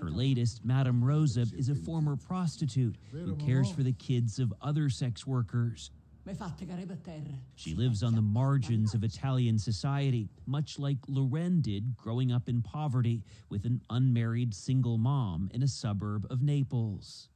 Her 0.00 0.10
latest, 0.10 0.64
Madame 0.64 1.02
Rosa, 1.02 1.46
is 1.56 1.70
a 1.70 1.74
former 1.74 2.16
prostitute 2.16 2.96
who 3.10 3.34
cares 3.36 3.70
for 3.70 3.82
the 3.82 3.92
kids 3.92 4.38
of 4.38 4.52
other 4.60 4.90
sex 4.90 5.26
workers. 5.26 5.90
Mi 6.26 6.32
fate 6.32 6.56
cadere 6.56 6.86
per 6.86 6.96
terra. 6.96 7.38
She 7.54 7.74
lives 7.74 8.02
on 8.02 8.14
the 8.14 8.22
margins 8.22 8.94
of 8.94 9.04
Italian 9.04 9.58
society, 9.58 10.30
much 10.46 10.78
like 10.78 10.96
Loren 11.06 11.60
did 11.60 11.96
growing 11.98 12.32
up 12.32 12.48
in 12.48 12.62
poverty 12.62 13.22
with 13.50 13.66
an 13.66 13.82
unmarried 13.90 14.54
single 14.54 14.96
mom 14.96 15.50
in 15.52 15.62
a 15.62 15.68
suburb 15.68 16.26
of 16.30 16.40
Naples. 16.40 17.28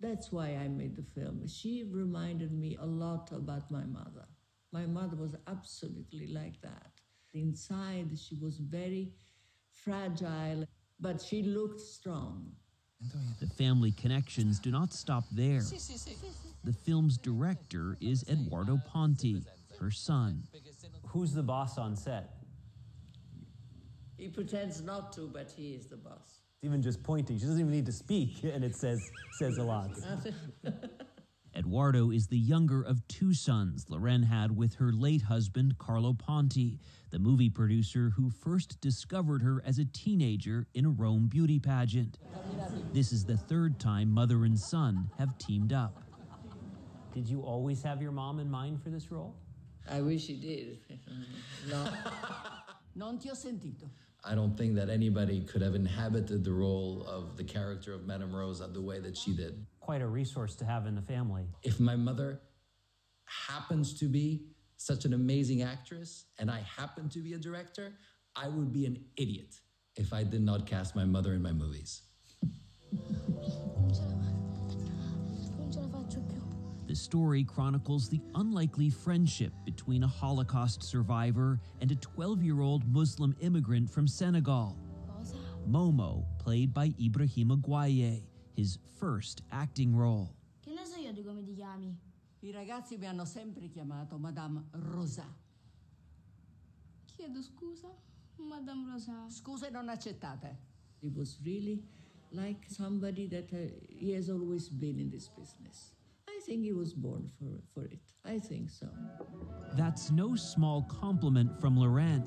That's 0.00 0.30
why 0.30 0.48
I 0.56 0.68
made 0.68 0.96
the 0.96 1.02
film. 1.02 1.48
She 1.48 1.84
reminded 1.90 2.52
me 2.52 2.76
a 2.78 2.84
lot 2.84 3.32
about 3.32 3.70
my 3.70 3.84
mother. 3.84 4.26
My 4.70 4.84
mother 4.84 5.16
was 5.16 5.34
absolutely 5.46 6.26
like 6.26 6.60
that. 6.60 7.00
Inside, 7.32 8.18
she 8.18 8.34
was 8.34 8.58
very 8.58 9.14
fragile, 9.72 10.66
but 11.00 11.22
she 11.22 11.42
looked 11.42 11.80
strong. 11.80 12.52
The 13.40 13.46
family 13.46 13.92
connections 13.92 14.58
do 14.58 14.70
not 14.70 14.92
stop 14.92 15.24
there. 15.30 15.60
The 16.64 16.72
film's 16.72 17.18
director 17.18 17.96
is 18.00 18.24
Edoardo 18.28 18.80
Ponti, 18.86 19.42
her 19.78 19.90
son. 19.90 20.42
Who's 21.08 21.32
the 21.32 21.42
boss 21.42 21.78
on 21.78 21.96
set? 21.96 22.36
He 24.16 24.28
pretends 24.28 24.80
not 24.80 25.12
to, 25.12 25.28
but 25.28 25.52
he 25.54 25.74
is 25.74 25.86
the 25.86 25.96
boss. 25.96 26.40
Even 26.62 26.82
just 26.82 27.02
pointing, 27.02 27.38
she 27.38 27.44
doesn't 27.44 27.60
even 27.60 27.70
need 27.70 27.86
to 27.86 27.92
speak, 27.92 28.42
and 28.42 28.64
it 28.64 28.74
says 28.74 28.98
says 29.38 29.58
a 29.58 29.62
lot. 29.62 29.90
Edoardo 31.56 32.10
is 32.10 32.26
the 32.26 32.38
younger 32.38 32.82
of 32.82 33.06
two 33.08 33.32
sons 33.32 33.86
Loren 33.88 34.24
had 34.24 34.54
with 34.54 34.74
her 34.74 34.92
late 34.92 35.22
husband, 35.22 35.78
Carlo 35.78 36.12
Ponti, 36.12 36.78
the 37.10 37.18
movie 37.18 37.48
producer 37.48 38.12
who 38.14 38.28
first 38.28 38.78
discovered 38.82 39.42
her 39.42 39.62
as 39.64 39.78
a 39.78 39.86
teenager 39.86 40.66
in 40.74 40.84
a 40.84 40.90
Rome 40.90 41.28
beauty 41.28 41.58
pageant. 41.58 42.18
This 42.92 43.10
is 43.10 43.24
the 43.24 43.38
third 43.38 43.78
time 43.80 44.10
mother 44.10 44.44
and 44.44 44.58
son 44.58 45.08
have 45.16 45.38
teamed 45.38 45.72
up. 45.72 46.02
Did 47.14 47.26
you 47.26 47.40
always 47.40 47.82
have 47.82 48.02
your 48.02 48.12
mom 48.12 48.38
in 48.38 48.50
mind 48.50 48.82
for 48.82 48.90
this 48.90 49.10
role? 49.10 49.34
I 49.90 50.02
wish 50.02 50.26
he 50.26 50.34
did. 50.34 50.78
no. 51.70 51.88
Non 52.94 53.18
ti 53.18 53.30
ho 53.30 53.34
sentito. 53.34 53.88
I 54.22 54.34
don't 54.34 54.58
think 54.58 54.74
that 54.74 54.90
anybody 54.90 55.40
could 55.40 55.62
have 55.62 55.74
inhabited 55.74 56.44
the 56.44 56.52
role 56.52 57.06
of 57.08 57.36
the 57.36 57.44
character 57.44 57.94
of 57.94 58.06
Madame 58.06 58.34
Rosa 58.34 58.66
the 58.66 58.82
way 58.82 58.98
that 58.98 59.16
she 59.16 59.32
did. 59.32 59.64
Quite 59.86 60.02
a 60.02 60.06
resource 60.08 60.56
to 60.56 60.64
have 60.64 60.88
in 60.88 60.96
the 60.96 61.00
family. 61.00 61.44
If 61.62 61.78
my 61.78 61.94
mother 61.94 62.40
happens 63.46 63.94
to 64.00 64.06
be 64.06 64.48
such 64.78 65.04
an 65.04 65.14
amazing 65.14 65.62
actress 65.62 66.24
and 66.40 66.50
I 66.50 66.58
happen 66.62 67.08
to 67.10 67.20
be 67.20 67.34
a 67.34 67.38
director, 67.38 67.92
I 68.34 68.48
would 68.48 68.72
be 68.72 68.86
an 68.86 68.98
idiot 69.16 69.54
if 69.94 70.12
I 70.12 70.24
did 70.24 70.42
not 70.42 70.66
cast 70.66 70.96
my 70.96 71.04
mother 71.04 71.34
in 71.34 71.40
my 71.40 71.52
movies. 71.52 72.02
The 76.88 76.96
story 76.96 77.44
chronicles 77.44 78.08
the 78.08 78.20
unlikely 78.34 78.90
friendship 78.90 79.52
between 79.64 80.02
a 80.02 80.08
Holocaust 80.08 80.82
survivor 80.82 81.60
and 81.80 81.92
a 81.92 81.96
12 81.96 82.42
year 82.42 82.60
old 82.60 82.84
Muslim 82.92 83.36
immigrant 83.38 83.88
from 83.88 84.08
Senegal. 84.08 84.76
Momo, 85.70 86.24
played 86.40 86.74
by 86.74 86.88
Ibrahima 87.00 87.60
Gueye, 87.60 88.22
his 88.56 88.78
first 88.98 89.42
acting 89.52 89.94
role. 89.94 90.34
Che 90.62 90.72
ne 90.72 90.84
so 90.84 90.98
io 90.98 91.12
di 91.12 91.22
come 91.22 91.42
ti 91.42 91.54
chiami? 91.54 91.94
I 92.40 92.50
ragazzi 92.50 92.96
mi 92.96 93.06
hanno 93.06 93.24
sempre 93.24 93.68
chiamato 93.68 94.18
Madame 94.18 94.64
Rosa. 94.72 95.26
Chiedo 97.04 97.42
scusa, 97.42 97.88
Madame 98.36 98.90
Rosa. 98.90 99.26
Scuse 99.28 99.70
non 99.70 99.88
accettate. 99.88 100.56
He 101.00 101.08
was 101.08 101.38
really 101.44 101.82
like 102.30 102.66
somebody 102.68 103.26
that 103.28 103.52
uh, 103.52 103.70
he 103.88 104.12
has 104.12 104.28
always 104.28 104.68
been 104.68 104.98
in 104.98 105.10
this 105.10 105.28
business. 105.28 105.92
I 106.28 106.40
think 106.44 106.62
he 106.62 106.72
was 106.72 106.92
born 106.92 107.30
for, 107.38 107.60
for 107.74 107.84
it. 107.86 108.00
I 108.24 108.38
think 108.38 108.70
so. 108.70 108.86
That's 109.76 110.10
no 110.10 110.34
small 110.36 110.82
compliment 110.82 111.60
from 111.60 111.76
Loren, 111.76 112.22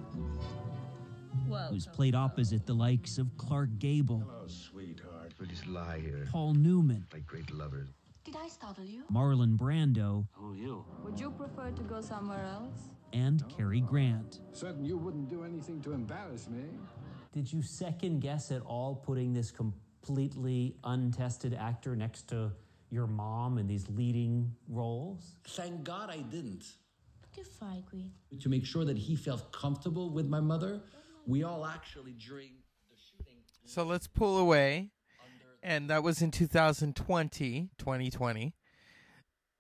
who's 1.70 1.88
played 1.88 2.16
opposite 2.16 2.66
the 2.66 2.74
likes 2.74 3.18
of 3.18 3.36
Clark 3.38 3.78
Gable, 3.80 4.20
Hello, 4.20 4.48
sweetheart. 5.40 5.50
We'll 5.50 5.50
just 5.50 5.68
lie 5.68 6.00
here 6.00 6.28
Paul 6.32 6.54
Newman, 6.54 7.06
like 7.14 7.26
great 7.26 7.52
lovers. 7.54 7.90
Did 8.26 8.36
I 8.36 8.48
startle 8.50 8.84
you? 8.84 9.04
Marlon 9.12 9.58
Brando, 9.58 10.28
Who 10.34 10.54
you? 10.54 10.86
Would 11.04 11.20
you 11.20 11.32
prefer 11.32 11.72
to 11.72 11.84
go 11.84 12.02
somewhere 12.02 12.46
else? 12.46 12.90
and 13.12 13.44
Cary 13.50 13.82
Grant. 13.82 14.40
Certain 14.52 14.86
you 14.86 14.96
wouldn't 14.96 15.30
do 15.32 15.44
anything 15.44 15.82
to 15.82 15.94
embarrass 15.94 16.48
me. 16.48 16.66
Did 17.34 17.52
you 17.52 17.64
second 17.64 18.20
guess 18.20 18.52
at 18.52 18.62
all 18.62 19.02
putting 19.04 19.34
this 19.34 19.50
completely 19.50 20.76
untested 20.84 21.56
actor 21.56 21.96
next 21.96 22.28
to 22.30 22.52
your 22.92 23.08
mom 23.08 23.58
in 23.58 23.66
these 23.66 23.90
leading 23.90 24.54
roles? 24.68 25.38
Thank 25.48 25.84
God 25.84 26.12
I 26.12 26.18
didn't. 26.22 26.66
Che 27.36 27.42
fai 27.60 27.82
qui? 27.90 28.12
To 28.40 28.48
make 28.48 28.64
sure 28.64 28.86
that 28.86 28.98
he 28.98 29.16
felt 29.16 29.52
comfortable 29.52 30.12
with 30.12 30.28
my 30.28 30.40
mother, 30.40 30.80
we 31.26 31.42
all 31.44 31.66
actually 31.66 32.12
during 32.14 32.52
the 32.92 32.96
shooting. 32.96 33.38
So 33.66 33.84
let's 33.86 34.06
pull 34.06 34.38
away. 34.38 34.92
And 35.62 35.90
that 35.90 36.04
was 36.04 36.22
in 36.22 36.32
2020, 36.32 37.70
2020. 37.78 38.54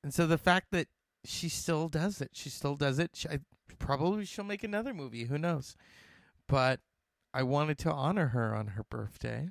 And 0.03 0.13
so 0.13 0.25
the 0.25 0.37
fact 0.37 0.67
that 0.71 0.87
she 1.25 1.49
still 1.49 1.89
does 1.89 2.21
it, 2.21 2.31
she 2.33 2.49
still 2.49 2.75
does 2.75 2.99
it. 2.99 3.11
She, 3.13 3.27
I, 3.27 3.39
probably 3.79 4.25
she'll 4.25 4.45
make 4.45 4.63
another 4.63 4.93
movie. 4.93 5.25
Who 5.25 5.37
knows? 5.37 5.75
But 6.47 6.79
I 7.33 7.43
wanted 7.43 7.77
to 7.79 7.91
honor 7.91 8.27
her 8.27 8.55
on 8.55 8.67
her 8.67 8.83
birthday 8.83 9.49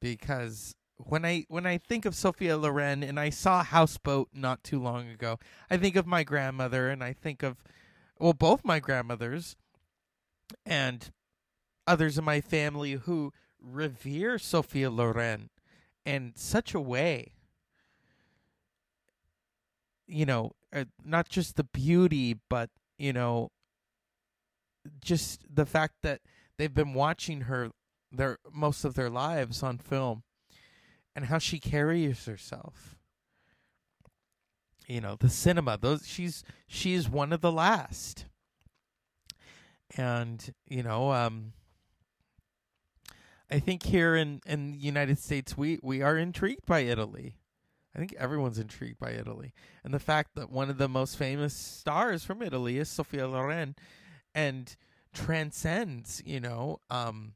because 0.00 0.74
when 0.96 1.24
I 1.24 1.46
when 1.48 1.66
I 1.66 1.78
think 1.78 2.04
of 2.04 2.14
Sophia 2.14 2.56
Loren 2.56 3.02
and 3.02 3.18
I 3.18 3.30
saw 3.30 3.64
Houseboat 3.64 4.28
not 4.34 4.62
too 4.62 4.80
long 4.80 5.08
ago, 5.08 5.38
I 5.70 5.76
think 5.76 5.96
of 5.96 6.06
my 6.06 6.22
grandmother 6.22 6.88
and 6.88 7.02
I 7.02 7.12
think 7.12 7.42
of 7.42 7.62
well 8.18 8.32
both 8.32 8.64
my 8.64 8.80
grandmothers 8.80 9.56
and 10.66 11.10
others 11.86 12.18
in 12.18 12.24
my 12.24 12.40
family 12.40 12.92
who 12.92 13.32
revere 13.62 14.38
Sophia 14.38 14.90
Loren 14.90 15.50
in 16.04 16.32
such 16.36 16.74
a 16.74 16.80
way. 16.80 17.32
You 20.06 20.26
know, 20.26 20.52
uh, 20.74 20.84
not 21.04 21.28
just 21.28 21.56
the 21.56 21.64
beauty, 21.64 22.38
but 22.48 22.70
you 22.98 23.12
know, 23.12 23.50
just 25.00 25.44
the 25.52 25.66
fact 25.66 25.94
that 26.02 26.20
they've 26.58 26.74
been 26.74 26.94
watching 26.94 27.42
her 27.42 27.70
their 28.12 28.38
most 28.52 28.84
of 28.84 28.94
their 28.94 29.10
lives 29.10 29.62
on 29.62 29.78
film, 29.78 30.24
and 31.14 31.26
how 31.26 31.38
she 31.38 31.60
carries 31.60 32.24
herself. 32.26 32.96
You 34.88 35.00
know, 35.00 35.16
the 35.18 35.30
cinema; 35.30 35.78
those 35.80 36.08
she's 36.08 36.42
she's 36.66 37.08
one 37.08 37.32
of 37.32 37.40
the 37.40 37.52
last. 37.52 38.24
And 39.96 40.52
you 40.68 40.82
know, 40.82 41.12
um, 41.12 41.52
I 43.50 43.58
think 43.58 43.82
here 43.82 44.14
in 44.14 44.40
in 44.46 44.72
the 44.72 44.78
United 44.78 45.18
States 45.18 45.56
we 45.56 45.78
we 45.82 46.02
are 46.02 46.16
intrigued 46.16 46.66
by 46.66 46.80
Italy. 46.80 47.36
I 47.94 47.98
think 47.98 48.14
everyone's 48.16 48.58
intrigued 48.58 49.00
by 49.00 49.10
Italy, 49.10 49.52
and 49.82 49.92
the 49.92 49.98
fact 49.98 50.36
that 50.36 50.50
one 50.50 50.70
of 50.70 50.78
the 50.78 50.88
most 50.88 51.16
famous 51.16 51.54
stars 51.54 52.24
from 52.24 52.40
Italy 52.40 52.78
is 52.78 52.88
Sophia 52.88 53.26
Loren, 53.26 53.74
and 54.32 54.76
transcends. 55.12 56.22
You 56.24 56.38
know, 56.38 56.78
um, 56.88 57.34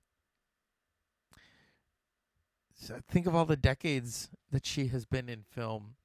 think 3.11 3.27
of 3.27 3.35
all 3.35 3.46
the 3.46 3.57
decades 3.57 4.29
that 4.53 4.64
she 4.64 4.87
has 4.88 5.05
been 5.07 5.29
in 5.29 5.42
film, 5.42 5.96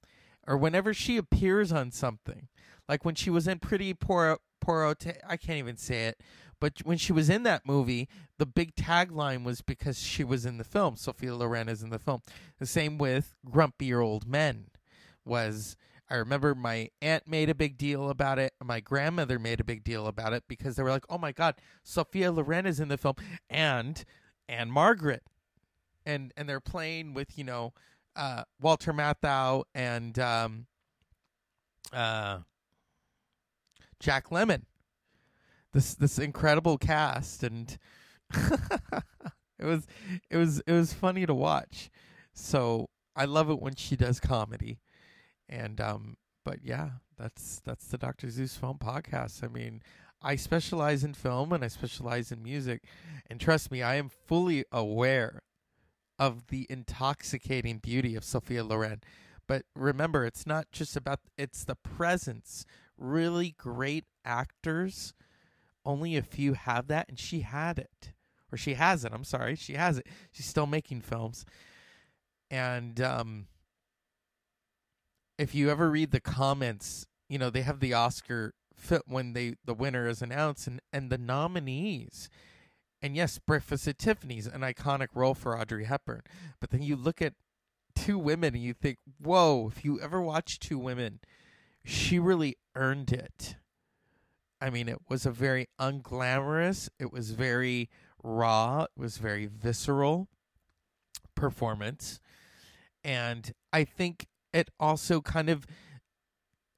or 0.48 0.58
whenever 0.58 0.96
she 0.96 1.18
appears 1.18 1.72
on 1.72 1.92
something, 1.92 2.48
like 2.88 3.06
when 3.06 3.16
she 3.16 3.30
was 3.30 3.48
in 3.48 3.60
Pretty 3.60 3.94
Poor 3.94 4.40
Porote. 4.60 5.18
I 5.28 5.38
can't 5.38 5.60
even 5.60 5.78
say 5.78 6.08
it, 6.08 6.22
but 6.60 6.80
when 6.84 6.98
she 6.98 7.14
was 7.14 7.30
in 7.30 7.44
that 7.44 7.66
movie, 7.66 8.10
the 8.38 8.46
big 8.46 8.76
tagline 8.76 9.44
was 9.44 9.62
because 9.62 10.00
she 10.00 10.24
was 10.24 10.46
in 10.46 10.58
the 10.58 10.64
film. 10.64 10.96
Sophia 10.96 11.36
Loren 11.36 11.70
is 11.70 11.84
in 11.84 11.90
the 11.90 12.00
film. 12.00 12.22
The 12.60 12.66
same 12.66 12.98
with 12.98 13.36
Grumpier 13.50 14.04
Old 14.04 14.28
Men. 14.28 14.68
Was 15.26 15.78
I 16.10 16.16
remember 16.16 16.56
my 16.56 16.90
aunt 17.02 17.28
made 17.28 17.50
a 17.50 17.56
big 17.56 17.78
deal 17.78 18.10
about 18.10 18.40
it. 18.40 18.54
My 18.64 18.80
grandmother 18.80 19.38
made 19.38 19.60
a 19.60 19.64
big 19.64 19.84
deal 19.84 20.08
about 20.08 20.34
it 20.34 20.44
because 20.48 20.76
they 20.76 20.84
were 20.84 20.90
like, 20.90 21.06
"Oh 21.10 21.20
my 21.20 21.32
God, 21.32 21.56
Sophia 21.84 22.32
Loren 22.32 22.66
is 22.66 22.80
in 22.80 22.88
the 22.88 22.98
film," 22.98 23.16
and 23.50 24.04
and 24.48 24.72
Margaret, 24.72 25.24
and 26.06 26.34
and 26.36 26.50
they're 26.50 26.60
playing 26.60 27.14
with 27.14 27.38
you 27.38 27.44
know 27.44 27.74
uh, 28.16 28.44
Walter 28.60 28.92
Matthau 28.92 29.64
and 29.76 30.18
um, 30.18 30.66
uh, 31.94 32.40
Jack 34.00 34.30
Lemmon. 34.30 34.64
This 35.74 35.94
this 35.94 36.18
incredible 36.18 36.78
cast, 36.78 37.44
and 37.44 37.78
it 38.34 39.66
was 39.66 39.86
it 40.30 40.38
was 40.38 40.62
it 40.66 40.72
was 40.72 40.94
funny 40.94 41.26
to 41.26 41.34
watch. 41.34 41.92
So 42.34 42.90
I 43.16 43.26
love 43.26 43.50
it 43.50 43.62
when 43.62 43.76
she 43.76 43.96
does 43.96 44.20
comedy, 44.20 44.80
and 45.48 45.80
um, 45.80 46.18
but 46.44 46.60
yeah, 46.64 46.90
that's 47.18 47.62
that's 47.66 47.88
the 47.88 47.98
Dr. 47.98 48.30
Zeus 48.30 48.56
Film 48.56 48.78
Podcast. 48.80 49.44
I 49.44 49.48
mean, 49.48 49.84
I 50.22 50.36
specialize 50.36 51.04
in 51.04 51.14
film 51.14 51.54
and 51.54 51.64
I 51.64 51.68
specialize 51.68 52.32
in 52.32 52.42
music, 52.42 52.84
and 53.30 53.40
trust 53.40 53.72
me, 53.72 53.84
I 53.84 53.96
am 53.96 54.10
fully 54.10 54.66
aware 54.72 55.44
of 56.18 56.48
the 56.48 56.68
intoxicating 56.70 57.78
beauty 57.78 58.16
of 58.16 58.24
Sophia 58.24 58.64
Loren. 58.64 59.02
But 59.48 59.64
remember, 59.76 60.26
it's 60.26 60.46
not 60.46 60.72
just 60.72 60.96
about 60.96 61.20
it's 61.38 61.64
the 61.64 61.76
presence. 61.76 62.66
Really 63.00 63.56
great 63.58 64.06
actors, 64.26 65.14
only 65.86 66.18
a 66.18 66.22
few 66.22 66.54
have 66.54 66.88
that, 66.88 67.08
and 67.08 67.18
she 67.18 67.42
had 67.42 67.80
it, 67.80 68.12
or 68.52 68.58
she 68.58 68.74
has 68.74 69.06
it. 69.06 69.14
I'm 69.14 69.24
sorry, 69.24 69.56
she 69.56 69.74
has 69.74 69.98
it. 69.98 70.08
She's 70.32 70.46
still 70.46 70.68
making 70.68 71.02
films, 71.02 71.46
and 72.52 73.00
um, 73.00 73.48
if 75.38 75.56
you 75.56 75.70
ever 75.70 75.90
read 75.90 76.12
the 76.12 76.20
comments, 76.20 77.08
you 77.30 77.40
know 77.40 77.50
they 77.50 77.62
have 77.62 77.80
the 77.80 77.94
Oscar 77.94 78.54
fit 78.76 79.04
when 79.08 79.34
they 79.34 79.56
the 79.64 79.74
winner 79.74 80.08
is 80.08 80.22
announced, 80.22 80.68
and 80.68 80.82
and 80.92 81.10
the 81.10 81.18
nominees. 81.18 82.30
And 83.02 83.16
yes, 83.16 83.40
Breakfast 83.40 83.88
at 83.88 83.98
Tiffany's, 83.98 84.46
an 84.46 84.60
iconic 84.60 85.08
role 85.14 85.34
for 85.34 85.58
Audrey 85.58 85.86
Hepburn. 85.86 86.24
But 86.60 86.70
then 86.72 86.82
you 86.82 86.98
look 86.98 87.22
at 87.22 87.34
two 87.96 88.18
women 88.18 88.56
and 88.56 88.64
you 88.64 88.74
think, 88.74 88.98
whoa, 89.22 89.70
if 89.72 89.86
you 89.86 90.02
ever 90.02 90.22
watch 90.22 90.60
two 90.60 90.78
women, 90.78 91.20
she 91.84 92.20
really 92.20 92.58
earned 92.76 93.12
it. 93.12 93.56
I 94.62 94.70
mean, 94.70 94.90
it 94.90 95.00
was 95.08 95.26
a 95.26 95.32
very 95.32 95.68
unglamorous, 95.80 96.90
it 97.00 97.14
was 97.14 97.32
very 97.32 97.90
raw, 98.24 98.84
it 98.84 99.00
was 99.00 99.18
very 99.18 99.46
visceral 99.46 100.28
performance. 101.36 102.20
And 103.04 103.54
I 103.72 103.86
think 103.86 104.28
it 104.54 104.70
also 104.80 105.22
kind 105.22 105.50
of 105.50 105.66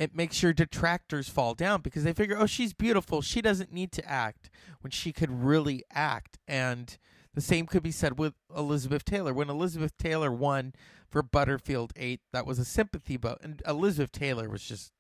it 0.02 0.16
makes 0.16 0.42
your 0.42 0.52
detractors 0.52 1.30
fall 1.30 1.54
down 1.54 1.82
because 1.82 2.04
they 2.04 2.14
figure, 2.14 2.36
oh, 2.36 2.48
she's 2.48 2.74
beautiful. 2.74 3.22
She 3.22 3.40
doesn't 3.40 3.72
need 3.72 3.92
to 3.92 4.10
act 4.10 4.50
when 4.82 4.90
she 4.90 5.14
could 5.14 5.30
really 5.30 5.84
act. 5.94 6.40
And 6.48 6.98
the 7.36 7.42
same 7.42 7.68
could 7.68 7.84
be 7.84 7.92
said 7.92 8.18
with 8.18 8.34
Elizabeth 8.56 9.06
Taylor. 9.06 9.32
When 9.32 9.48
Elizabeth 9.48 9.96
Taylor 10.00 10.32
won 10.32 10.74
for 11.12 11.22
Butterfield 11.22 11.92
8, 11.96 12.22
that 12.32 12.46
was 12.48 12.58
a 12.58 12.66
sympathy 12.66 13.18
vote. 13.18 13.40
And 13.44 13.62
Elizabeth 13.68 14.14
Taylor 14.14 14.50
was 14.50 14.64
just 14.64 14.94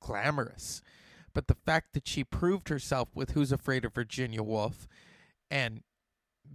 glamorous. 0.00 0.80
But 1.34 1.46
the 1.46 1.54
fact 1.54 1.92
that 1.92 2.08
she 2.08 2.24
proved 2.24 2.70
herself 2.70 3.08
with 3.14 3.32
Who's 3.32 3.52
Afraid 3.52 3.84
of 3.84 3.94
Virginia 3.94 4.42
Woolf 4.42 4.88
and 5.50 5.82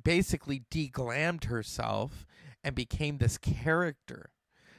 basically 0.04 0.66
deglammed 0.72 1.46
herself 1.46 2.26
and 2.64 2.76
became 2.76 3.20
this 3.20 3.38
character, 3.38 4.32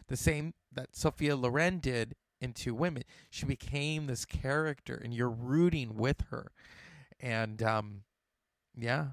the 0.08 0.16
same 0.16 0.54
that 0.72 0.96
Sophia 0.96 1.36
Loren 1.36 1.78
did 1.78 2.14
in 2.40 2.52
Two 2.52 2.74
Women. 2.74 3.04
She 3.30 3.46
became 3.46 4.06
this 4.06 4.24
character, 4.24 5.00
and 5.02 5.14
you're 5.14 5.30
rooting 5.30 5.96
with 5.96 6.24
her. 6.30 6.50
And 7.20 7.62
um, 7.62 8.02
yeah, 8.76 9.08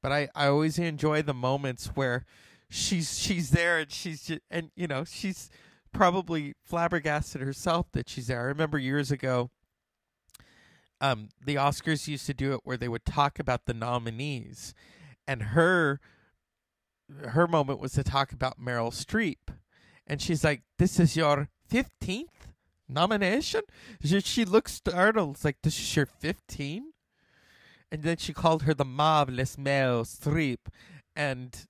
but 0.00 0.12
I 0.12 0.28
I 0.34 0.46
always 0.46 0.78
enjoy 0.78 1.22
the 1.22 1.34
moments 1.34 1.88
where 1.88 2.24
she's 2.68 3.18
she's 3.18 3.50
there 3.50 3.78
and 3.78 3.90
she's 3.90 4.26
just, 4.26 4.40
and 4.50 4.70
you 4.74 4.86
know 4.86 5.04
she's 5.04 5.50
probably 5.92 6.54
flabbergasted 6.64 7.40
herself 7.40 7.86
that 7.92 8.08
she's 8.08 8.26
there. 8.26 8.40
I 8.40 8.44
remember 8.44 8.78
years 8.78 9.10
ago. 9.10 9.50
Um, 11.00 11.28
the 11.44 11.56
Oscars 11.56 12.08
used 12.08 12.24
to 12.26 12.34
do 12.34 12.54
it 12.54 12.60
where 12.64 12.76
they 12.76 12.88
would 12.88 13.04
talk 13.04 13.38
about 13.38 13.66
the 13.66 13.74
nominees, 13.74 14.74
and 15.26 15.42
her 15.42 16.00
her 17.26 17.46
moment 17.46 17.80
was 17.80 17.92
to 17.92 18.04
talk 18.04 18.32
about 18.32 18.58
Meryl 18.58 18.90
Streep, 18.90 19.54
and 20.06 20.22
she's 20.22 20.44
like, 20.44 20.62
"This 20.78 20.98
is 20.98 21.16
your 21.16 21.48
fifteenth 21.68 22.48
nomination? 22.88 23.62
She, 24.02 24.20
she 24.20 24.44
looked 24.44 24.70
startled. 24.70 25.36
It's 25.36 25.44
like, 25.44 25.58
this 25.62 25.78
is 25.78 25.96
your 25.96 26.06
15? 26.06 26.92
And 27.90 28.02
then 28.02 28.16
she 28.16 28.32
called 28.32 28.62
her 28.62 28.74
the 28.74 28.84
marvelous 28.84 29.56
Meryl 29.56 30.04
Streep. 30.04 30.66
And 31.14 31.66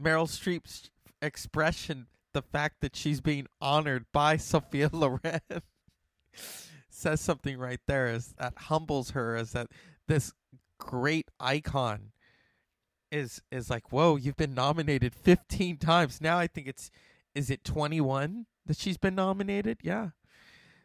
Meryl 0.00 0.26
Streep's 0.26 0.90
expression, 1.22 2.06
the 2.32 2.42
fact 2.42 2.76
that 2.80 2.96
she's 2.96 3.20
being 3.20 3.46
honored 3.60 4.06
by 4.12 4.36
Sophia 4.38 4.90
Loren, 4.92 5.40
says 6.88 7.20
something 7.20 7.58
right 7.58 7.80
there 7.86 8.08
is 8.08 8.34
that 8.38 8.54
humbles 8.56 9.10
her 9.10 9.36
Is 9.36 9.52
that 9.52 9.68
this 10.06 10.32
great 10.78 11.30
icon 11.38 12.12
is 13.10 13.42
is 13.50 13.68
like 13.68 13.92
whoa 13.92 14.16
you've 14.16 14.36
been 14.36 14.54
nominated 14.54 15.12
15 15.14 15.76
times 15.76 16.20
now 16.22 16.38
i 16.38 16.46
think 16.46 16.66
it's 16.66 16.90
is 17.34 17.50
it 17.50 17.64
21 17.64 18.46
that 18.64 18.78
she's 18.78 18.96
been 18.96 19.16
nominated 19.16 19.76
yeah 19.82 20.10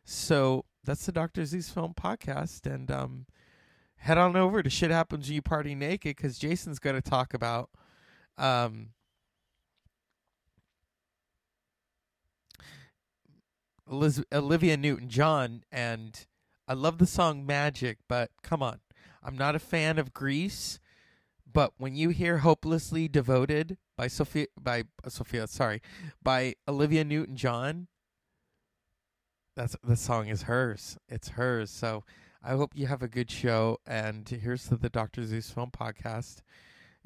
so 0.05 0.65
that's 0.85 1.05
the 1.05 1.11
Dr. 1.11 1.43
Zeus 1.45 1.69
Film 1.69 1.93
Podcast. 1.99 2.71
And 2.71 2.89
um, 2.91 3.25
head 3.97 4.17
on 4.17 4.35
over 4.35 4.61
to 4.61 4.69
Shit 4.69 4.91
Happens 4.91 5.27
When 5.27 5.35
You 5.35 5.41
Party 5.41 5.73
Naked 5.73 6.15
because 6.15 6.37
Jason's 6.37 6.79
going 6.79 6.95
to 6.95 7.01
talk 7.01 7.33
about 7.33 7.71
um, 8.37 8.89
Olivia 13.89 14.77
Newton 14.77 15.09
John. 15.09 15.63
And 15.71 16.25
I 16.67 16.73
love 16.73 16.97
the 16.97 17.05
song 17.05 17.45
Magic, 17.45 17.99
but 18.07 18.31
come 18.41 18.63
on. 18.63 18.79
I'm 19.23 19.37
not 19.37 19.55
a 19.55 19.59
fan 19.59 19.97
of 19.97 20.13
Grease. 20.13 20.79
But 21.51 21.73
when 21.77 21.95
you 21.95 22.09
hear 22.09 22.39
"Hopelessly 22.39 23.07
Devoted" 23.07 23.77
by 23.95 24.07
Sophia, 24.07 24.47
by 24.59 24.83
uh, 25.03 25.09
Sophia, 25.09 25.47
sorry, 25.47 25.81
by 26.21 26.55
Olivia 26.67 27.05
Newton-John, 27.05 27.87
that's 29.55 29.77
the 29.81 29.95
song 29.95 30.27
is 30.27 30.43
hers. 30.43 30.97
It's 31.07 31.29
hers. 31.29 31.71
So 31.71 32.03
I 32.43 32.51
hope 32.51 32.73
you 32.75 32.87
have 32.87 33.01
a 33.01 33.07
good 33.07 33.31
show. 33.31 33.79
And 33.87 34.27
here's 34.27 34.67
to 34.67 34.75
the 34.75 34.89
Dr. 34.89 35.23
Zeus 35.25 35.49
Film 35.49 35.71
Podcast. 35.71 36.41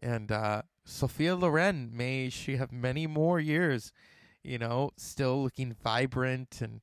And 0.02 0.32
uh, 0.32 0.64
Sophia 0.84 1.36
Loren, 1.36 1.92
may 1.94 2.30
she 2.30 2.56
have 2.56 2.72
many 2.72 3.06
more 3.06 3.40
years, 3.40 3.92
you 4.44 4.58
know, 4.58 4.92
still 4.98 5.44
looking 5.44 5.74
vibrant 5.74 6.62
and 6.62 6.82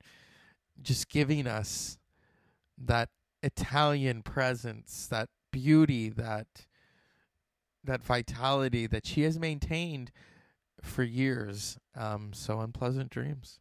just 0.82 1.08
giving 1.08 1.46
us 1.46 1.98
that 2.78 3.08
Italian 3.42 4.22
presence, 4.22 5.06
that 5.06 5.28
beauty, 5.50 6.08
that 6.10 6.46
that 7.84 8.02
vitality 8.02 8.86
that 8.86 9.06
she 9.06 9.22
has 9.22 9.38
maintained 9.38 10.10
for 10.82 11.04
years. 11.04 11.78
Um, 11.94 12.32
so 12.32 12.60
unpleasant 12.60 13.10
dreams. 13.10 13.60